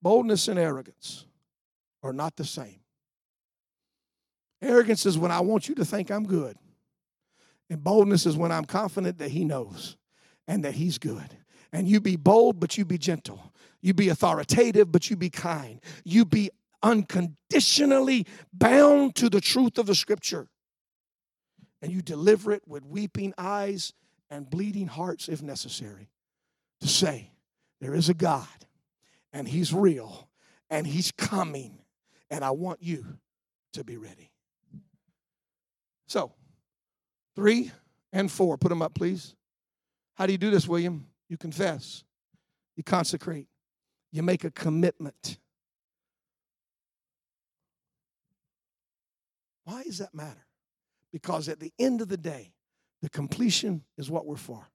[0.02, 1.28] Boldness and arrogance
[2.02, 2.80] are not the same.
[4.68, 6.58] Arrogance is when I want you to think I'm good.
[7.70, 9.98] And boldness is when I'm confident that He knows
[10.48, 11.38] and that He's good.
[11.74, 13.54] And you be bold, but you be gentle.
[13.82, 15.82] You be authoritative, but you be kind.
[16.04, 16.50] You be
[16.82, 20.48] unconditionally bound to the truth of the Scripture.
[21.82, 23.94] And you deliver it with weeping eyes
[24.30, 26.10] and bleeding hearts if necessary
[26.82, 27.32] to say,
[27.82, 28.48] There is a God,
[29.32, 30.28] and He's real,
[30.70, 31.80] and He's coming,
[32.30, 33.06] and I want you
[33.74, 34.32] to be ready.
[36.08, 36.32] So,
[37.36, 37.72] three
[38.12, 39.36] and four, put them up, please.
[40.16, 41.08] How do you do this, William?
[41.30, 42.04] You confess,
[42.76, 43.48] you consecrate,
[44.12, 45.38] you make a commitment.
[49.66, 50.46] Why does that matter?
[51.12, 52.54] Because at the end of the day,
[53.02, 54.66] the completion is what we're for.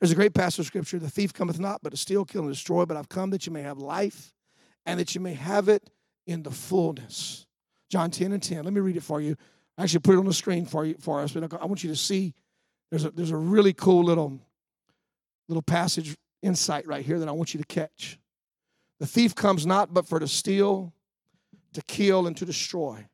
[0.00, 2.52] There's a great passage of scripture the thief cometh not, but to steal, kill, and
[2.52, 2.84] destroy.
[2.84, 4.34] But I've come that you may have life
[4.84, 5.88] and that you may have it
[6.26, 7.46] in the fullness.
[7.88, 8.64] John 10 and 10.
[8.64, 9.36] Let me read it for you.
[9.76, 11.96] Actually put it on the screen for you for us, but I want you to
[11.96, 12.34] see
[12.90, 14.38] there's a there's a really cool little
[15.48, 18.18] little passage insight right here that I want you to catch.
[19.00, 20.92] The thief comes not but for to steal,
[21.72, 23.06] to kill, and to destroy.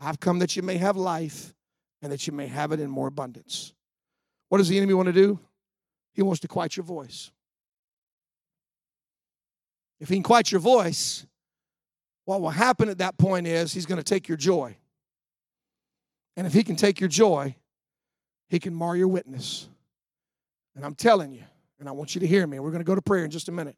[0.00, 1.52] I've come that you may have life
[2.00, 3.72] and that you may have it in more abundance.
[4.48, 5.40] What does the enemy want to do?
[6.12, 7.30] He wants to quiet your voice.
[10.00, 11.26] If he can quiet your voice,
[12.24, 14.76] what will happen at that point is he's going to take your joy.
[16.38, 17.56] And if he can take your joy,
[18.48, 19.68] he can mar your witness.
[20.76, 21.42] And I'm telling you,
[21.80, 23.48] and I want you to hear me, we're going to go to prayer in just
[23.48, 23.74] a minute.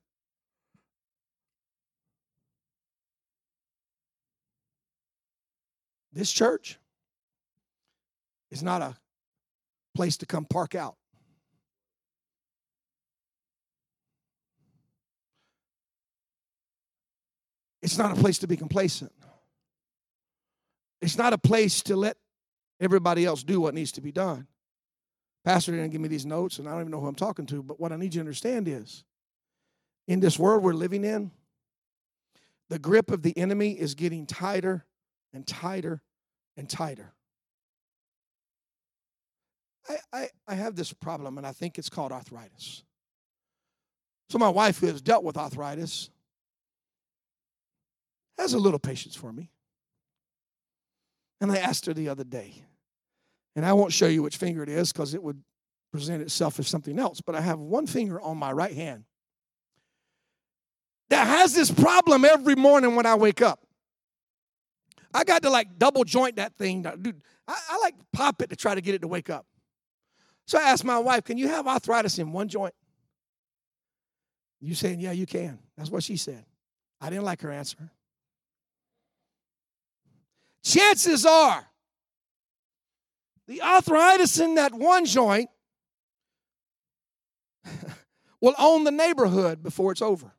[6.13, 6.79] This church
[8.51, 8.95] is not a
[9.95, 10.97] place to come park out.
[17.81, 19.13] It's not a place to be complacent.
[21.01, 22.19] It's not a place to let
[22.81, 24.47] Everybody else do what needs to be done.
[25.45, 27.63] Pastor didn't give me these notes, and I don't even know who I'm talking to,
[27.63, 29.05] but what I need you to understand is
[30.07, 31.31] in this world we're living in,
[32.69, 34.85] the grip of the enemy is getting tighter
[35.33, 36.03] and tighter
[36.57, 37.13] and tighter.
[39.89, 42.83] I, I, I have this problem, and I think it's called arthritis.
[44.29, 46.11] So, my wife, who has dealt with arthritis,
[48.39, 49.51] has a little patience for me.
[51.41, 52.63] And I asked her the other day,
[53.57, 55.43] and I won't show you which finger it is because it would
[55.93, 57.21] present itself as something else.
[57.21, 59.05] But I have one finger on my right hand
[61.09, 63.61] that has this problem every morning when I wake up.
[65.13, 66.83] I got to like double joint that thing.
[66.83, 69.47] Dude, I, I like pop it to try to get it to wake up.
[70.47, 72.75] So I asked my wife, Can you have arthritis in one joint?
[74.61, 75.59] You saying, Yeah, you can.
[75.77, 76.45] That's what she said.
[77.01, 77.91] I didn't like her answer.
[80.63, 81.70] Chances are
[83.51, 85.51] the arthritis in that one joint
[88.41, 90.33] will own the neighborhood before it's over.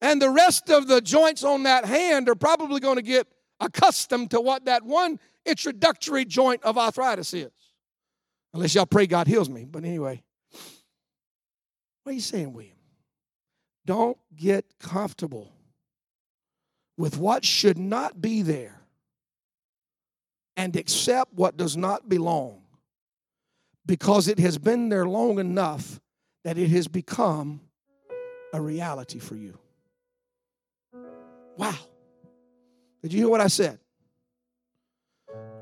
[0.00, 3.28] And the rest of the joints on that hand are probably going to get
[3.60, 7.52] accustomed to what that one introductory joint of arthritis is.
[8.54, 9.66] Unless y'all pray God heals me.
[9.66, 10.22] But anyway,
[12.02, 12.78] what are you saying, William?
[13.84, 15.52] Don't get comfortable
[16.96, 18.81] with what should not be there
[20.56, 22.62] and accept what does not belong
[23.86, 26.00] because it has been there long enough
[26.44, 27.60] that it has become
[28.52, 29.58] a reality for you.
[31.56, 31.74] Wow.
[33.02, 33.78] Did you hear what I said?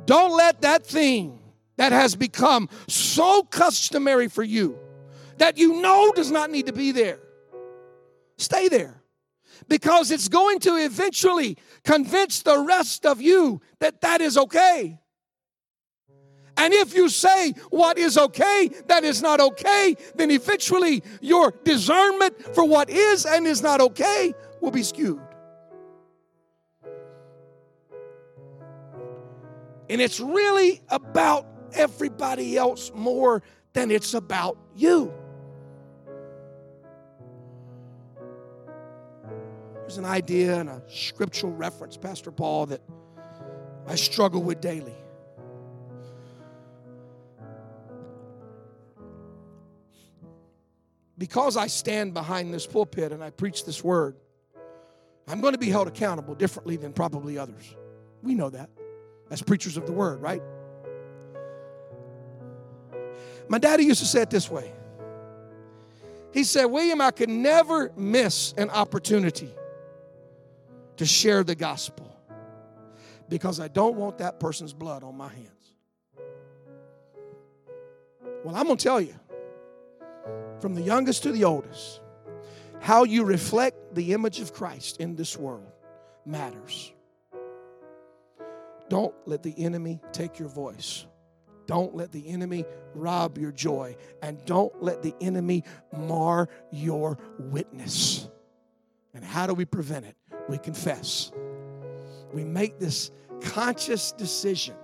[0.06, 1.38] Don't let that thing
[1.76, 4.78] that has become so customary for you
[5.38, 7.18] that you know does not need to be there
[8.36, 8.99] stay there
[9.70, 14.98] because it's going to eventually convince the rest of you that that is okay.
[16.56, 22.54] And if you say what is okay, that is not okay, then eventually your discernment
[22.54, 25.22] for what is and is not okay will be skewed.
[29.88, 33.42] And it's really about everybody else more
[33.72, 35.14] than it's about you.
[39.90, 42.80] There's an idea and a scriptural reference, Pastor Paul, that
[43.88, 44.94] I struggle with daily.
[51.18, 54.14] Because I stand behind this pulpit and I preach this word,
[55.26, 57.74] I'm going to be held accountable differently than probably others.
[58.22, 58.70] We know that
[59.28, 60.42] as preachers of the word, right?
[63.48, 64.70] My daddy used to say it this way.
[66.32, 69.52] He said, William, I could never miss an opportunity
[71.00, 72.14] to share the gospel
[73.30, 75.74] because I don't want that person's blood on my hands.
[78.44, 79.14] Well, I'm going to tell you,
[80.60, 82.02] from the youngest to the oldest,
[82.80, 85.72] how you reflect the image of Christ in this world
[86.26, 86.92] matters.
[88.90, 91.06] Don't let the enemy take your voice.
[91.64, 93.96] Don't let the enemy rob your joy.
[94.22, 95.64] And don't let the enemy
[95.96, 98.28] mar your witness.
[99.14, 100.14] And how do we prevent it?
[100.50, 101.30] We confess.
[102.32, 104.74] We make this conscious decision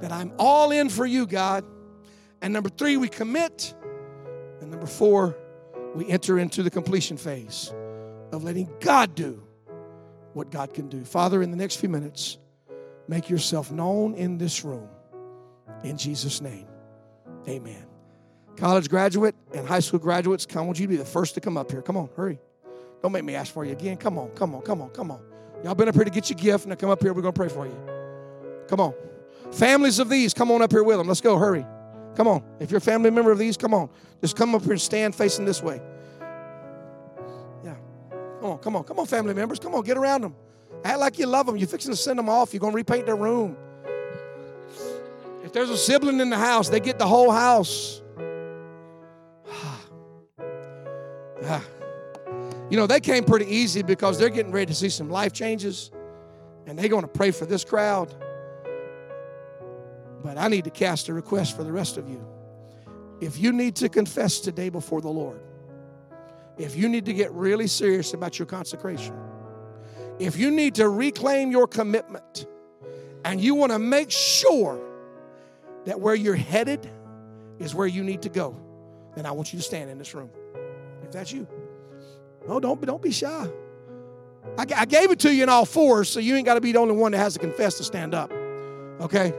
[0.00, 1.64] that I'm all in for you, God.
[2.42, 3.74] And number three, we commit.
[4.60, 5.36] And number four,
[5.94, 7.72] we enter into the completion phase
[8.32, 9.42] of letting God do
[10.34, 11.04] what God can do.
[11.04, 12.38] Father, in the next few minutes,
[13.08, 14.88] make yourself known in this room.
[15.84, 16.66] In Jesus' name,
[17.48, 17.86] amen.
[18.56, 20.66] College graduate and high school graduates, come.
[20.66, 21.80] Want you be the first to come up here.
[21.80, 22.40] Come on, hurry.
[23.02, 23.96] Don't make me ask for you again.
[23.96, 25.20] Come on, come on, come on, come on.
[25.64, 26.66] Y'all been up here to get your gift.
[26.66, 27.12] Now come up here.
[27.12, 27.76] We're going to pray for you.
[28.68, 28.94] Come on.
[29.52, 31.08] Families of these, come on up here with them.
[31.08, 31.38] Let's go.
[31.38, 31.64] Hurry.
[32.14, 32.42] Come on.
[32.60, 33.88] If you're a family member of these, come on.
[34.20, 35.80] Just come up here and stand facing this way.
[37.64, 37.76] Yeah.
[38.40, 39.58] Come on, come on, come on, family members.
[39.58, 40.34] Come on, get around them.
[40.84, 41.56] Act like you love them.
[41.56, 42.52] You're fixing to send them off.
[42.52, 43.56] You're going to repaint their room.
[45.44, 48.02] If there's a sibling in the house, they get the whole house.
[52.70, 55.90] You know, they came pretty easy because they're getting ready to see some life changes
[56.66, 58.14] and they're going to pray for this crowd.
[60.22, 62.26] But I need to cast a request for the rest of you.
[63.20, 65.40] If you need to confess today before the Lord,
[66.58, 69.16] if you need to get really serious about your consecration,
[70.18, 72.46] if you need to reclaim your commitment,
[73.24, 74.80] and you want to make sure
[75.84, 76.88] that where you're headed
[77.58, 78.58] is where you need to go,
[79.14, 80.30] then I want you to stand in this room.
[81.02, 81.46] If that's you.
[82.48, 83.48] No, don't, don't be shy.
[84.56, 86.72] I, I gave it to you in all fours, so you ain't got to be
[86.72, 88.32] the only one that has to confess to stand up.
[89.00, 89.34] Okay?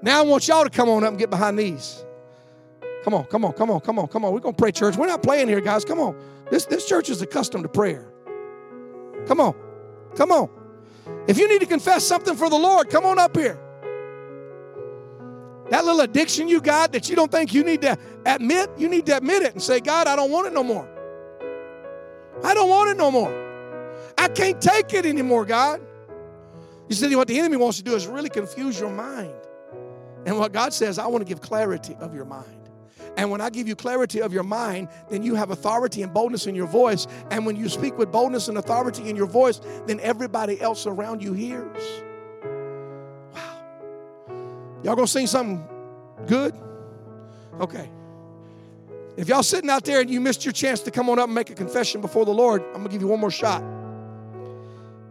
[0.00, 2.04] Now I want y'all to come on up and get behind these.
[3.04, 4.32] Come on, come on, come on, come on, come on.
[4.32, 4.96] We're going to pray, church.
[4.96, 5.84] We're not playing here, guys.
[5.84, 6.16] Come on.
[6.50, 8.10] This, this church is accustomed to prayer.
[9.26, 9.54] Come on.
[10.16, 10.48] Come on.
[11.28, 13.58] If you need to confess something for the Lord, come on up here.
[15.70, 19.06] That little addiction you got that you don't think you need to admit, you need
[19.06, 20.91] to admit it and say, God, I don't want it no more.
[22.44, 23.32] I don't want it no more.
[24.18, 25.80] I can't take it anymore, God.
[26.88, 29.34] You see, what the enemy wants to do is really confuse your mind.
[30.26, 32.70] And what God says, I want to give clarity of your mind.
[33.16, 36.46] And when I give you clarity of your mind, then you have authority and boldness
[36.46, 37.06] in your voice.
[37.30, 41.22] And when you speak with boldness and authority in your voice, then everybody else around
[41.22, 42.02] you hears.
[43.34, 43.64] Wow.
[44.82, 45.66] Y'all gonna sing something
[46.26, 46.54] good?
[47.60, 47.90] Okay.
[49.16, 51.34] If y'all sitting out there and you missed your chance to come on up and
[51.34, 53.62] make a confession before the Lord, I'm gonna give you one more shot.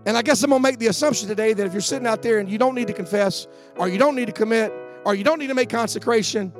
[0.06, 2.40] And I guess I'm gonna make the assumption today that if you're sitting out there
[2.40, 3.48] and you don't need to confess,
[3.78, 4.74] or you don't need to commit,
[5.06, 6.52] or you don't need to make consecration,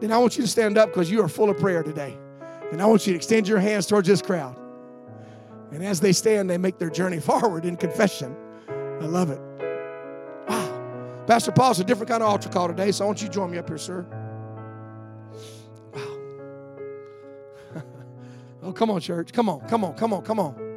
[0.00, 2.16] then I want you to stand up because you are full of prayer today.
[2.72, 4.58] And I want you to extend your hands towards this crowd.
[5.72, 8.36] And as they stand, they make their journey forward in confession.
[8.68, 9.40] I love it.
[10.46, 11.24] Wow.
[11.26, 13.50] Pastor Paul's a different kind of altar call today, so I want you to join
[13.50, 14.06] me up here, sir.
[18.62, 19.32] Oh, come on, church.
[19.32, 20.68] Come on, come on, come on, come on.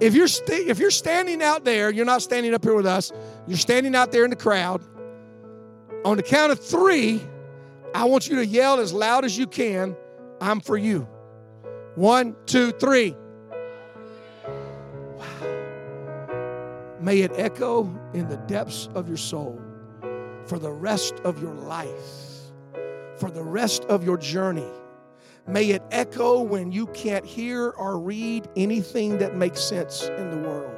[0.00, 3.12] If you're, st- if you're standing out there, you're not standing up here with us,
[3.46, 4.82] you're standing out there in the crowd.
[6.04, 7.20] On the count of three,
[7.94, 9.94] I want you to yell as loud as you can,
[10.40, 11.06] I'm for you.
[11.94, 13.14] One, two, three.
[15.16, 16.98] Wow.
[17.00, 19.60] May it echo in the depths of your soul
[20.46, 22.31] for the rest of your life,
[23.22, 24.66] for the rest of your journey.
[25.46, 30.38] May it echo when you can't hear or read anything that makes sense in the
[30.38, 30.74] world.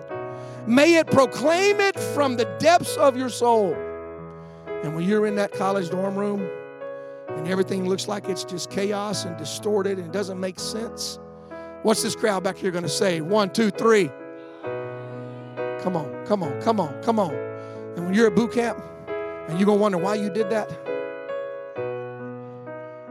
[0.67, 3.73] May it proclaim it from the depths of your soul.
[4.83, 6.47] And when you're in that college dorm room
[7.29, 11.19] and everything looks like it's just chaos and distorted and doesn't make sense,
[11.83, 13.23] what's this crowd back here going to say?
[13.23, 14.11] One, two, three.
[15.81, 17.33] Come on, come on, come on, come on.
[17.97, 18.79] And when you're at boot camp
[19.09, 20.94] and you're going to wonder why you did that,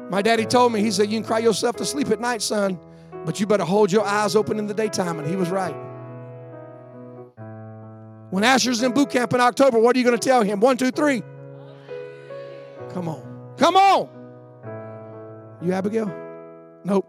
[0.09, 2.79] my daddy told me, he said, You can cry yourself to sleep at night, son,
[3.25, 5.19] but you better hold your eyes open in the daytime.
[5.19, 5.75] And he was right.
[8.29, 10.59] When Asher's in boot camp in October, what are you going to tell him?
[10.59, 11.21] One, two, three.
[12.89, 13.53] Come on.
[13.57, 14.09] Come on.
[15.61, 16.11] You, Abigail?
[16.83, 17.07] Nope.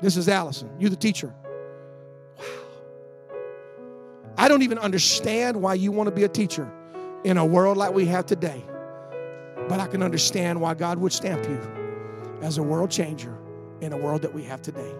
[0.00, 0.70] This is Allison.
[0.78, 1.34] You, the teacher.
[2.38, 2.44] Wow.
[4.36, 6.70] I don't even understand why you want to be a teacher
[7.24, 8.62] in a world like we have today.
[9.68, 11.79] But I can understand why God would stamp you
[12.42, 13.36] as a world changer
[13.80, 14.92] in a world that we have today.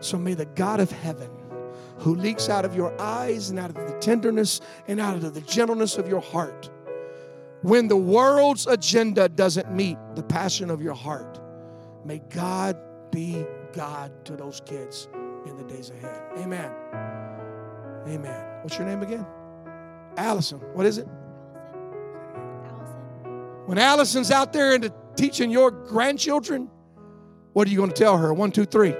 [0.00, 1.30] So may the God of heaven,
[1.98, 5.40] who leaks out of your eyes and out of the tenderness and out of the
[5.42, 6.70] gentleness of your heart,
[7.62, 11.38] when the world's agenda doesn't meet the passion of your heart,
[12.04, 12.76] may God
[13.10, 15.08] be God to those kids
[15.46, 16.22] in the days ahead.
[16.38, 16.70] Amen.
[18.08, 18.46] Amen.
[18.62, 19.26] What's your name again?
[20.16, 20.58] Allison.
[20.72, 21.06] What is it?
[22.64, 23.66] Allison.
[23.66, 26.70] When Allison's out there and teaching your grandchildren,
[27.52, 28.32] what are you going to tell her?
[28.32, 28.94] One, two, three.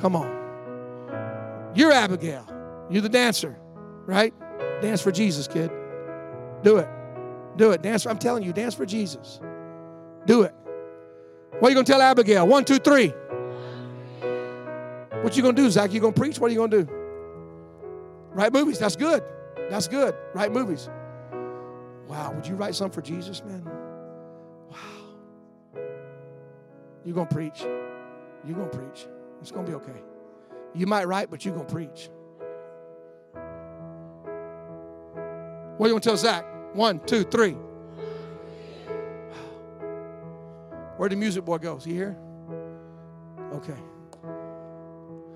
[0.00, 1.72] Come on.
[1.76, 2.44] You're Abigail.
[2.90, 3.56] You're the dancer,
[4.04, 4.34] right?
[4.82, 5.70] Dance for Jesus, kid.
[6.62, 6.88] Do it.
[7.56, 7.82] Do it.
[7.82, 8.02] Dance.
[8.02, 9.40] For, I'm telling you, dance for Jesus.
[10.26, 10.52] Do it.
[11.60, 12.46] What are you going to tell Abigail?
[12.48, 13.12] One, two, three.
[15.22, 15.92] What you going to do, Zach?
[15.92, 16.38] You going to preach?
[16.40, 16.92] What are you going to do?
[18.32, 18.80] Write movies.
[18.80, 19.22] That's good.
[19.70, 20.16] That's good.
[20.34, 20.90] Write movies.
[22.08, 22.32] Wow.
[22.34, 23.83] Would you write something for Jesus, man?
[27.04, 27.60] You're going to preach.
[28.44, 29.06] You're going to preach.
[29.40, 30.02] It's going to be okay.
[30.74, 32.10] You might write, but you're going to preach.
[35.76, 36.44] What are you to tell Zach?
[36.74, 37.56] One, two, three.
[40.96, 41.76] Where'd the music boy go?
[41.76, 42.16] Is he here?
[43.52, 43.76] Okay.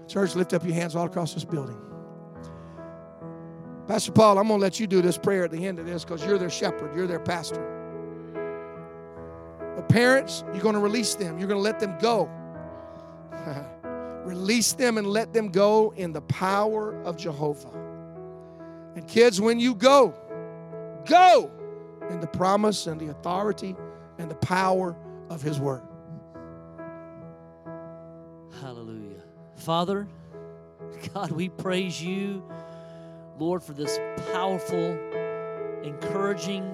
[0.07, 1.79] Church, lift up your hands all across this building.
[3.87, 6.05] Pastor Paul, I'm going to let you do this prayer at the end of this
[6.05, 7.78] because you're their shepherd, you're their pastor.
[9.79, 12.29] But parents, you're going to release them, you're going to let them go.
[14.24, 17.70] release them and let them go in the power of Jehovah.
[18.97, 20.16] And kids, when you go,
[21.07, 21.53] go
[22.11, 23.76] in the promise and the authority
[24.18, 24.97] and the power
[25.31, 25.83] of His Word.
[28.61, 29.22] Hallelujah.
[29.55, 30.09] Father,
[31.14, 32.43] God, we praise you,
[33.39, 33.97] Lord, for this
[34.33, 34.99] powerful,
[35.85, 36.68] encouraging,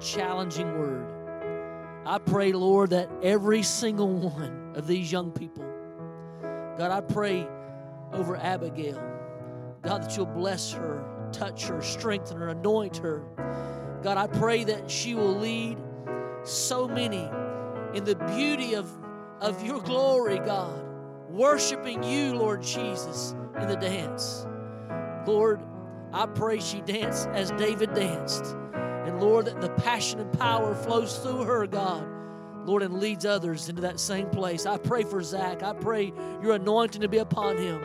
[0.00, 1.17] challenging word.
[2.06, 5.64] I pray, Lord, that every single one of these young people,
[6.78, 7.46] God, I pray
[8.12, 9.02] over Abigail,
[9.82, 13.24] God, that you'll bless her, touch her, strengthen her, anoint her.
[14.02, 15.78] God, I pray that she will lead
[16.44, 17.28] so many
[17.94, 18.90] in the beauty of,
[19.40, 20.80] of your glory, God,
[21.28, 24.46] worshiping you, Lord Jesus, in the dance.
[25.26, 25.60] Lord,
[26.12, 28.56] I pray she dance as David danced.
[29.08, 32.06] And Lord, that the passion and power flows through her, God.
[32.66, 34.66] Lord, and leads others into that same place.
[34.66, 35.62] I pray for Zach.
[35.62, 37.80] I pray your anointing to be upon him.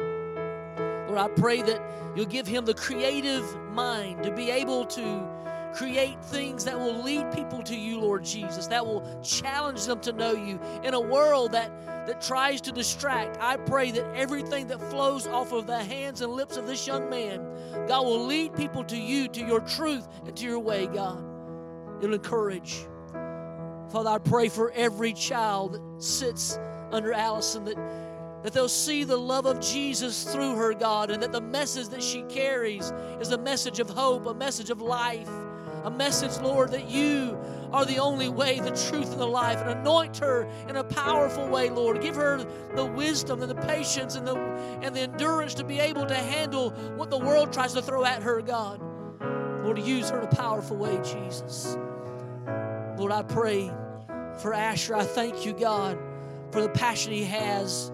[1.07, 1.81] Lord, I pray that
[2.13, 5.32] you'll give him the creative mind to be able to
[5.73, 10.13] create things that will lead people to you, Lord Jesus, that will challenge them to
[10.13, 11.71] know you in a world that,
[12.07, 13.37] that tries to distract.
[13.41, 17.09] I pray that everything that flows off of the hands and lips of this young
[17.09, 17.45] man,
[17.87, 21.23] God will lead people to you, to your truth, and to your way, God.
[22.01, 22.85] It'll encourage.
[23.91, 26.57] Father, I pray for every child that sits
[26.91, 27.77] under Allison that
[28.43, 32.03] that they'll see the love of Jesus through her, God, and that the message that
[32.03, 35.29] she carries is a message of hope, a message of life,
[35.83, 37.37] a message, Lord, that you
[37.71, 39.59] are the only way, the truth, and the life.
[39.59, 42.01] And anoint her in a powerful way, Lord.
[42.01, 44.35] Give her the wisdom and the patience and the,
[44.81, 48.23] and the endurance to be able to handle what the world tries to throw at
[48.23, 48.81] her, God.
[49.63, 51.77] Lord, use her in a powerful way, Jesus.
[52.97, 53.71] Lord, I pray
[54.39, 54.95] for Asher.
[54.95, 55.97] I thank you, God,
[56.51, 57.91] for the passion he has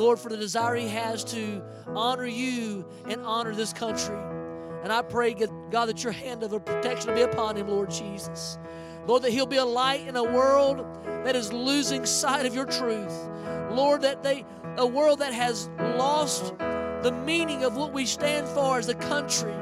[0.00, 4.16] Lord, for the desire he has to honor you and honor this country.
[4.82, 8.58] And I pray, God, that your hand of protection will be upon him, Lord Jesus.
[9.06, 10.86] Lord, that he'll be a light in a world
[11.24, 13.28] that is losing sight of your truth.
[13.70, 14.44] Lord, that they,
[14.76, 16.54] a world that has lost
[17.02, 19.52] the meaning of what we stand for as a country.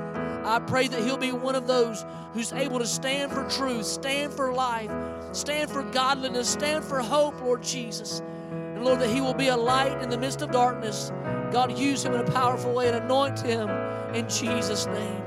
[0.45, 4.33] I pray that he'll be one of those who's able to stand for truth, stand
[4.33, 4.91] for life,
[5.33, 8.23] stand for godliness, stand for hope, Lord Jesus.
[8.79, 11.11] And Lord, that he will be a light in the midst of darkness.
[11.51, 13.68] God, use him in a powerful way and anoint him
[14.14, 15.24] in Jesus' name.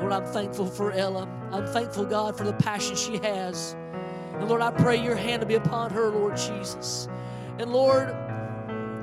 [0.00, 1.28] Lord, I'm thankful for Ella.
[1.50, 3.76] I'm thankful, God, for the passion she has.
[4.38, 7.10] And Lord, I pray your hand to be upon her, Lord Jesus.
[7.58, 8.08] And Lord,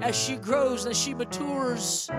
[0.02, 2.10] as she grows and as she matures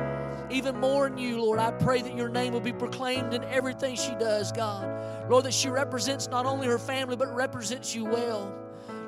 [0.51, 3.97] even more in you, Lord, I pray that your name will be proclaimed in everything
[3.97, 5.29] she does, God.
[5.29, 8.57] Lord, that she represents not only her family, but represents you well.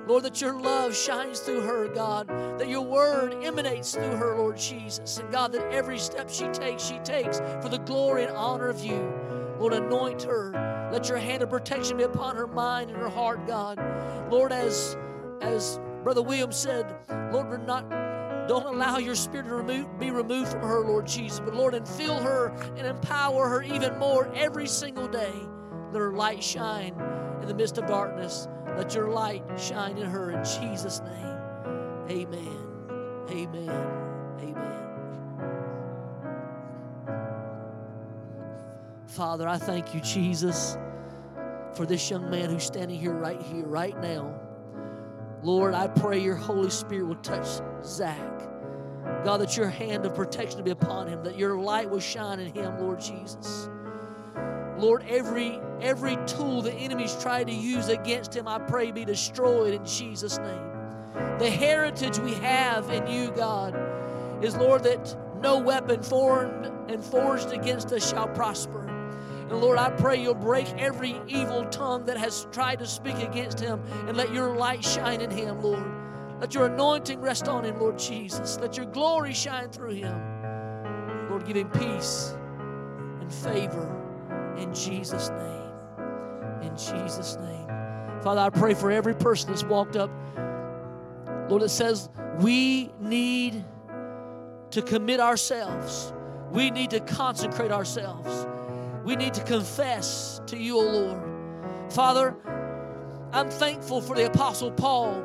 [0.07, 2.29] Lord, that your love shines through her, God,
[2.59, 5.19] that your word emanates through her, Lord Jesus.
[5.19, 8.85] And God, that every step she takes, she takes for the glory and honor of
[8.85, 9.13] you.
[9.59, 10.91] Lord, anoint her.
[10.93, 13.79] Let your hand of protection be upon her mind and her heart, God.
[14.31, 14.97] Lord, as
[15.41, 16.95] as Brother William said,
[17.33, 17.89] Lord, we're not
[18.49, 21.39] don't allow your spirit to remove, be removed from her, Lord Jesus.
[21.39, 25.33] But Lord, and fill her and empower her even more every single day.
[25.93, 26.95] Let her light shine
[27.41, 28.49] in the midst of darkness.
[28.77, 31.39] Let your light shine in her in Jesus' name.
[32.11, 32.59] Amen.
[33.31, 33.70] Amen.
[34.41, 34.83] Amen.
[39.07, 40.77] Father, I thank you, Jesus,
[41.75, 44.35] for this young man who's standing here right here, right now.
[45.43, 48.18] Lord, I pray your Holy Spirit will touch Zach.
[49.25, 52.53] God, that your hand of protection be upon him, that your light will shine in
[52.53, 53.68] him, Lord Jesus.
[54.83, 59.74] Lord, every every tool the enemies try to use against him, I pray be destroyed
[59.74, 61.39] in Jesus' name.
[61.39, 63.76] The heritage we have in you, God,
[64.43, 68.89] is Lord that no weapon formed and forged against us shall prosper.
[68.89, 73.61] And Lord, I pray you'll break every evil tongue that has tried to speak against
[73.61, 75.93] him and let your light shine in him, Lord.
[76.41, 78.59] Let your anointing rest on him, Lord Jesus.
[78.61, 81.28] Let your glory shine through him.
[81.30, 82.35] Lord, give him peace
[83.20, 84.02] and favor
[84.57, 85.73] in Jesus' name.
[86.63, 87.67] In Jesus' name.
[88.23, 90.11] Father, I pray for every person that's walked up.
[91.49, 93.65] Lord, it says we need
[94.71, 96.13] to commit ourselves.
[96.51, 98.47] We need to consecrate ourselves.
[99.05, 101.93] We need to confess to you, O Lord.
[101.93, 102.37] Father,
[103.33, 105.23] I'm thankful for the Apostle Paul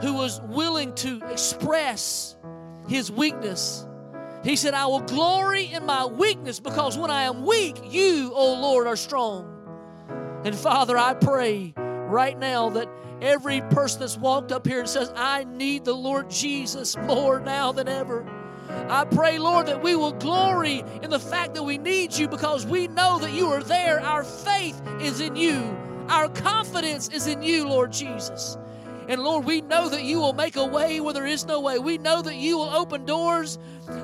[0.00, 2.36] who was willing to express
[2.88, 3.86] his weakness
[4.44, 8.54] he said, I will glory in my weakness because when I am weak, you, O
[8.60, 9.50] Lord, are strong.
[10.44, 12.88] And Father, I pray right now that
[13.22, 17.72] every person that's walked up here and says, I need the Lord Jesus more now
[17.72, 18.26] than ever.
[18.88, 22.66] I pray, Lord, that we will glory in the fact that we need you because
[22.66, 24.00] we know that you are there.
[24.00, 25.76] Our faith is in you,
[26.08, 28.58] our confidence is in you, Lord Jesus.
[29.08, 31.78] And Lord, we know that you will make a way where there is no way.
[31.78, 33.58] We know that you will open doors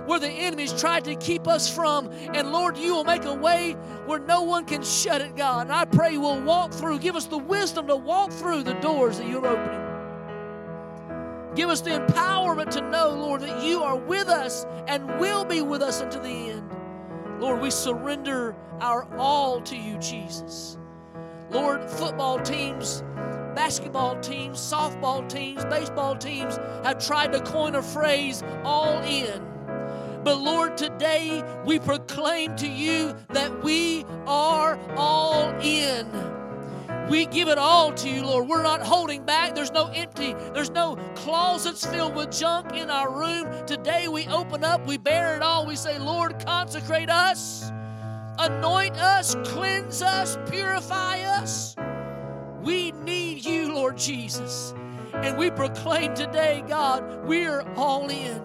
[0.04, 2.10] where the enemies tried to keep us from.
[2.34, 3.72] And Lord, you will make a way
[4.06, 5.62] where no one can shut it, God.
[5.62, 6.98] And I pray we'll walk through.
[6.98, 9.86] Give us the wisdom to walk through the doors that you're opening.
[11.54, 15.62] Give us the empowerment to know, Lord, that you are with us and will be
[15.62, 16.70] with us unto the end.
[17.40, 20.76] Lord, we surrender our all to you, Jesus.
[21.50, 23.02] Lord, football teams
[23.54, 29.46] basketball teams, softball teams, baseball teams have tried to coin a phrase, all in.
[30.22, 36.06] But Lord, today we proclaim to you that we are all in.
[37.08, 38.46] We give it all to you, Lord.
[38.46, 39.54] We're not holding back.
[39.54, 43.66] There's no empty, there's no closets filled with junk in our room.
[43.66, 45.66] Today we open up, we bear it all.
[45.66, 47.72] We say, Lord, consecrate us
[48.40, 51.76] Anoint us, cleanse us, purify us.
[52.62, 54.74] We need you, Lord Jesus.
[55.14, 58.42] And we proclaim today, God, we're all in.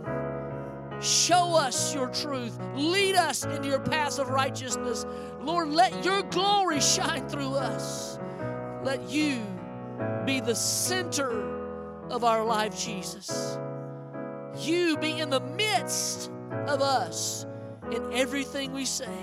[1.01, 2.57] Show us your truth.
[2.75, 5.05] Lead us into your paths of righteousness.
[5.41, 8.17] Lord, let your glory shine through us.
[8.83, 9.41] Let you
[10.25, 13.59] be the center of our life, Jesus.
[14.57, 16.31] You be in the midst
[16.67, 17.45] of us
[17.91, 19.13] in everything we say,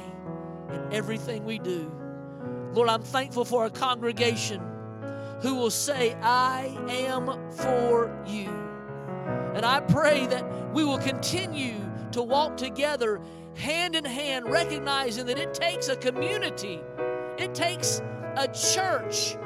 [0.71, 1.91] in everything we do.
[2.75, 4.63] Lord, I'm thankful for our congregation
[5.43, 8.49] who will say, I am for you.
[9.55, 11.75] And I pray that we will continue
[12.13, 13.21] to walk together
[13.55, 16.81] hand in hand, recognizing that it takes a community,
[17.39, 18.01] it takes
[18.37, 19.37] a church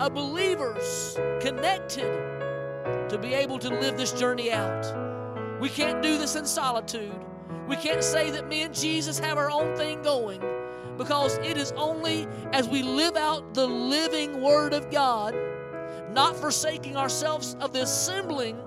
[0.00, 5.60] of believers connected to be able to live this journey out.
[5.60, 7.14] We can't do this in solitude.
[7.68, 10.42] We can't say that me and Jesus have our own thing going
[10.96, 15.34] because it is only as we live out the living Word of God,
[16.12, 18.58] not forsaking ourselves of the assembling,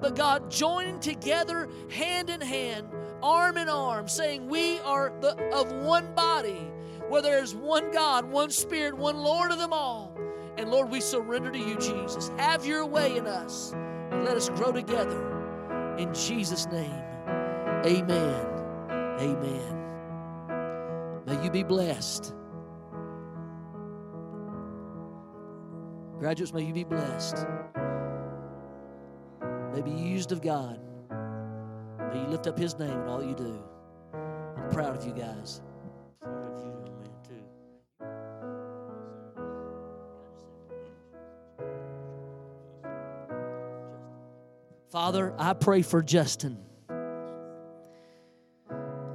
[0.00, 2.88] but God joining together hand in hand,
[3.22, 6.70] arm in arm, saying we are the, of one body,
[7.08, 10.12] where there is one God, one Spirit, one Lord of them all.
[10.58, 12.30] And Lord, we surrender to you, Jesus.
[12.38, 13.72] Have your way in us
[14.10, 15.96] and let us grow together.
[15.98, 17.02] In Jesus' name,
[17.84, 18.56] amen.
[19.20, 19.85] Amen.
[21.26, 22.32] May you be blessed.
[26.18, 27.44] Graduates, may you be blessed.
[29.74, 30.80] May be used of God.
[32.12, 33.62] May you lift up His name in all you do.
[34.14, 35.60] I'm proud of you guys.
[44.90, 46.56] Father, I pray for Justin.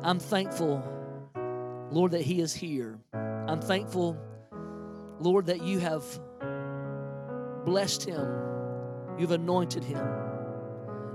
[0.03, 0.83] I'm thankful,
[1.91, 2.97] Lord, that he is here.
[3.13, 4.17] I'm thankful,
[5.19, 6.03] Lord, that you have
[7.65, 8.27] blessed him,
[9.19, 10.03] you've anointed him.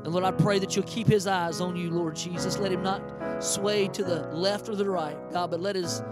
[0.04, 2.58] And Lord, I pray that you'll keep his eyes on you, Lord Jesus.
[2.58, 6.02] Let him not sway to the left or the right, God, but let his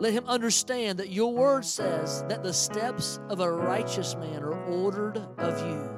[0.00, 4.54] let him understand that your word says that the steps of a righteous man are
[4.54, 5.90] ordered of you.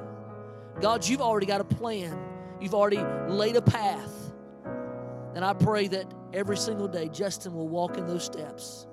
[0.81, 2.17] God, you've already got a plan.
[2.59, 3.01] You've already
[3.31, 4.20] laid a path.
[5.35, 8.87] And I pray that every single day Justin will walk in those steps.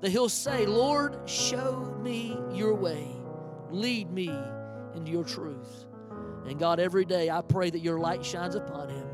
[0.00, 3.08] That he'll say, Lord, show me your way.
[3.70, 4.28] Lead me
[4.94, 5.86] into your truth.
[6.46, 9.08] And God, every day I pray that your light shines upon him,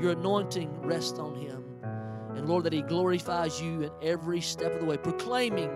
[0.00, 1.64] your anointing rests on him.
[2.34, 5.70] And Lord, that he glorifies you in every step of the way, proclaiming,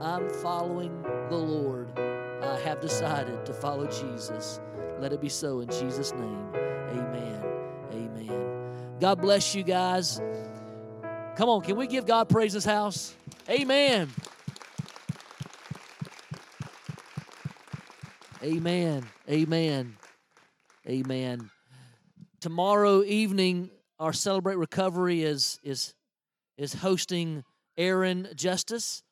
[0.00, 1.98] I'm following the Lord.
[1.98, 4.60] I have decided to follow Jesus.
[4.98, 6.48] Let it be so in Jesus' name.
[6.54, 7.55] Amen.
[8.98, 10.22] God bless you guys.
[11.36, 13.14] Come on, can we give God praise this house?
[13.48, 14.08] Amen.
[18.42, 19.06] Amen.
[19.28, 19.96] Amen.
[20.88, 21.50] Amen.
[22.40, 25.94] Tomorrow evening, our Celebrate Recovery is is
[26.56, 27.44] is hosting
[27.76, 29.02] Aaron Justice.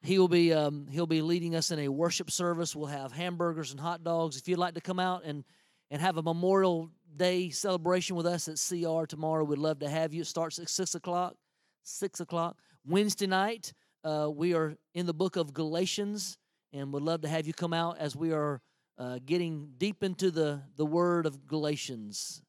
[0.00, 2.74] He will be um, he'll be leading us in a worship service.
[2.74, 4.38] We'll have hamburgers and hot dogs.
[4.38, 5.44] If you'd like to come out and
[5.90, 10.12] and have a Memorial Day celebration with us at CR tomorrow, we'd love to have
[10.12, 10.22] you.
[10.22, 11.34] It starts at six o'clock.
[11.82, 12.56] Six o'clock
[12.86, 13.72] Wednesday night.
[14.04, 16.38] Uh, we are in the book of Galatians,
[16.72, 18.60] and would love to have you come out as we are
[18.98, 22.42] uh, getting deep into the the Word of Galatians.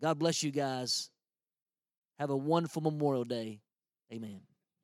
[0.00, 1.10] God bless you guys.
[2.18, 3.60] Have a wonderful Memorial Day.
[4.12, 4.47] Amen.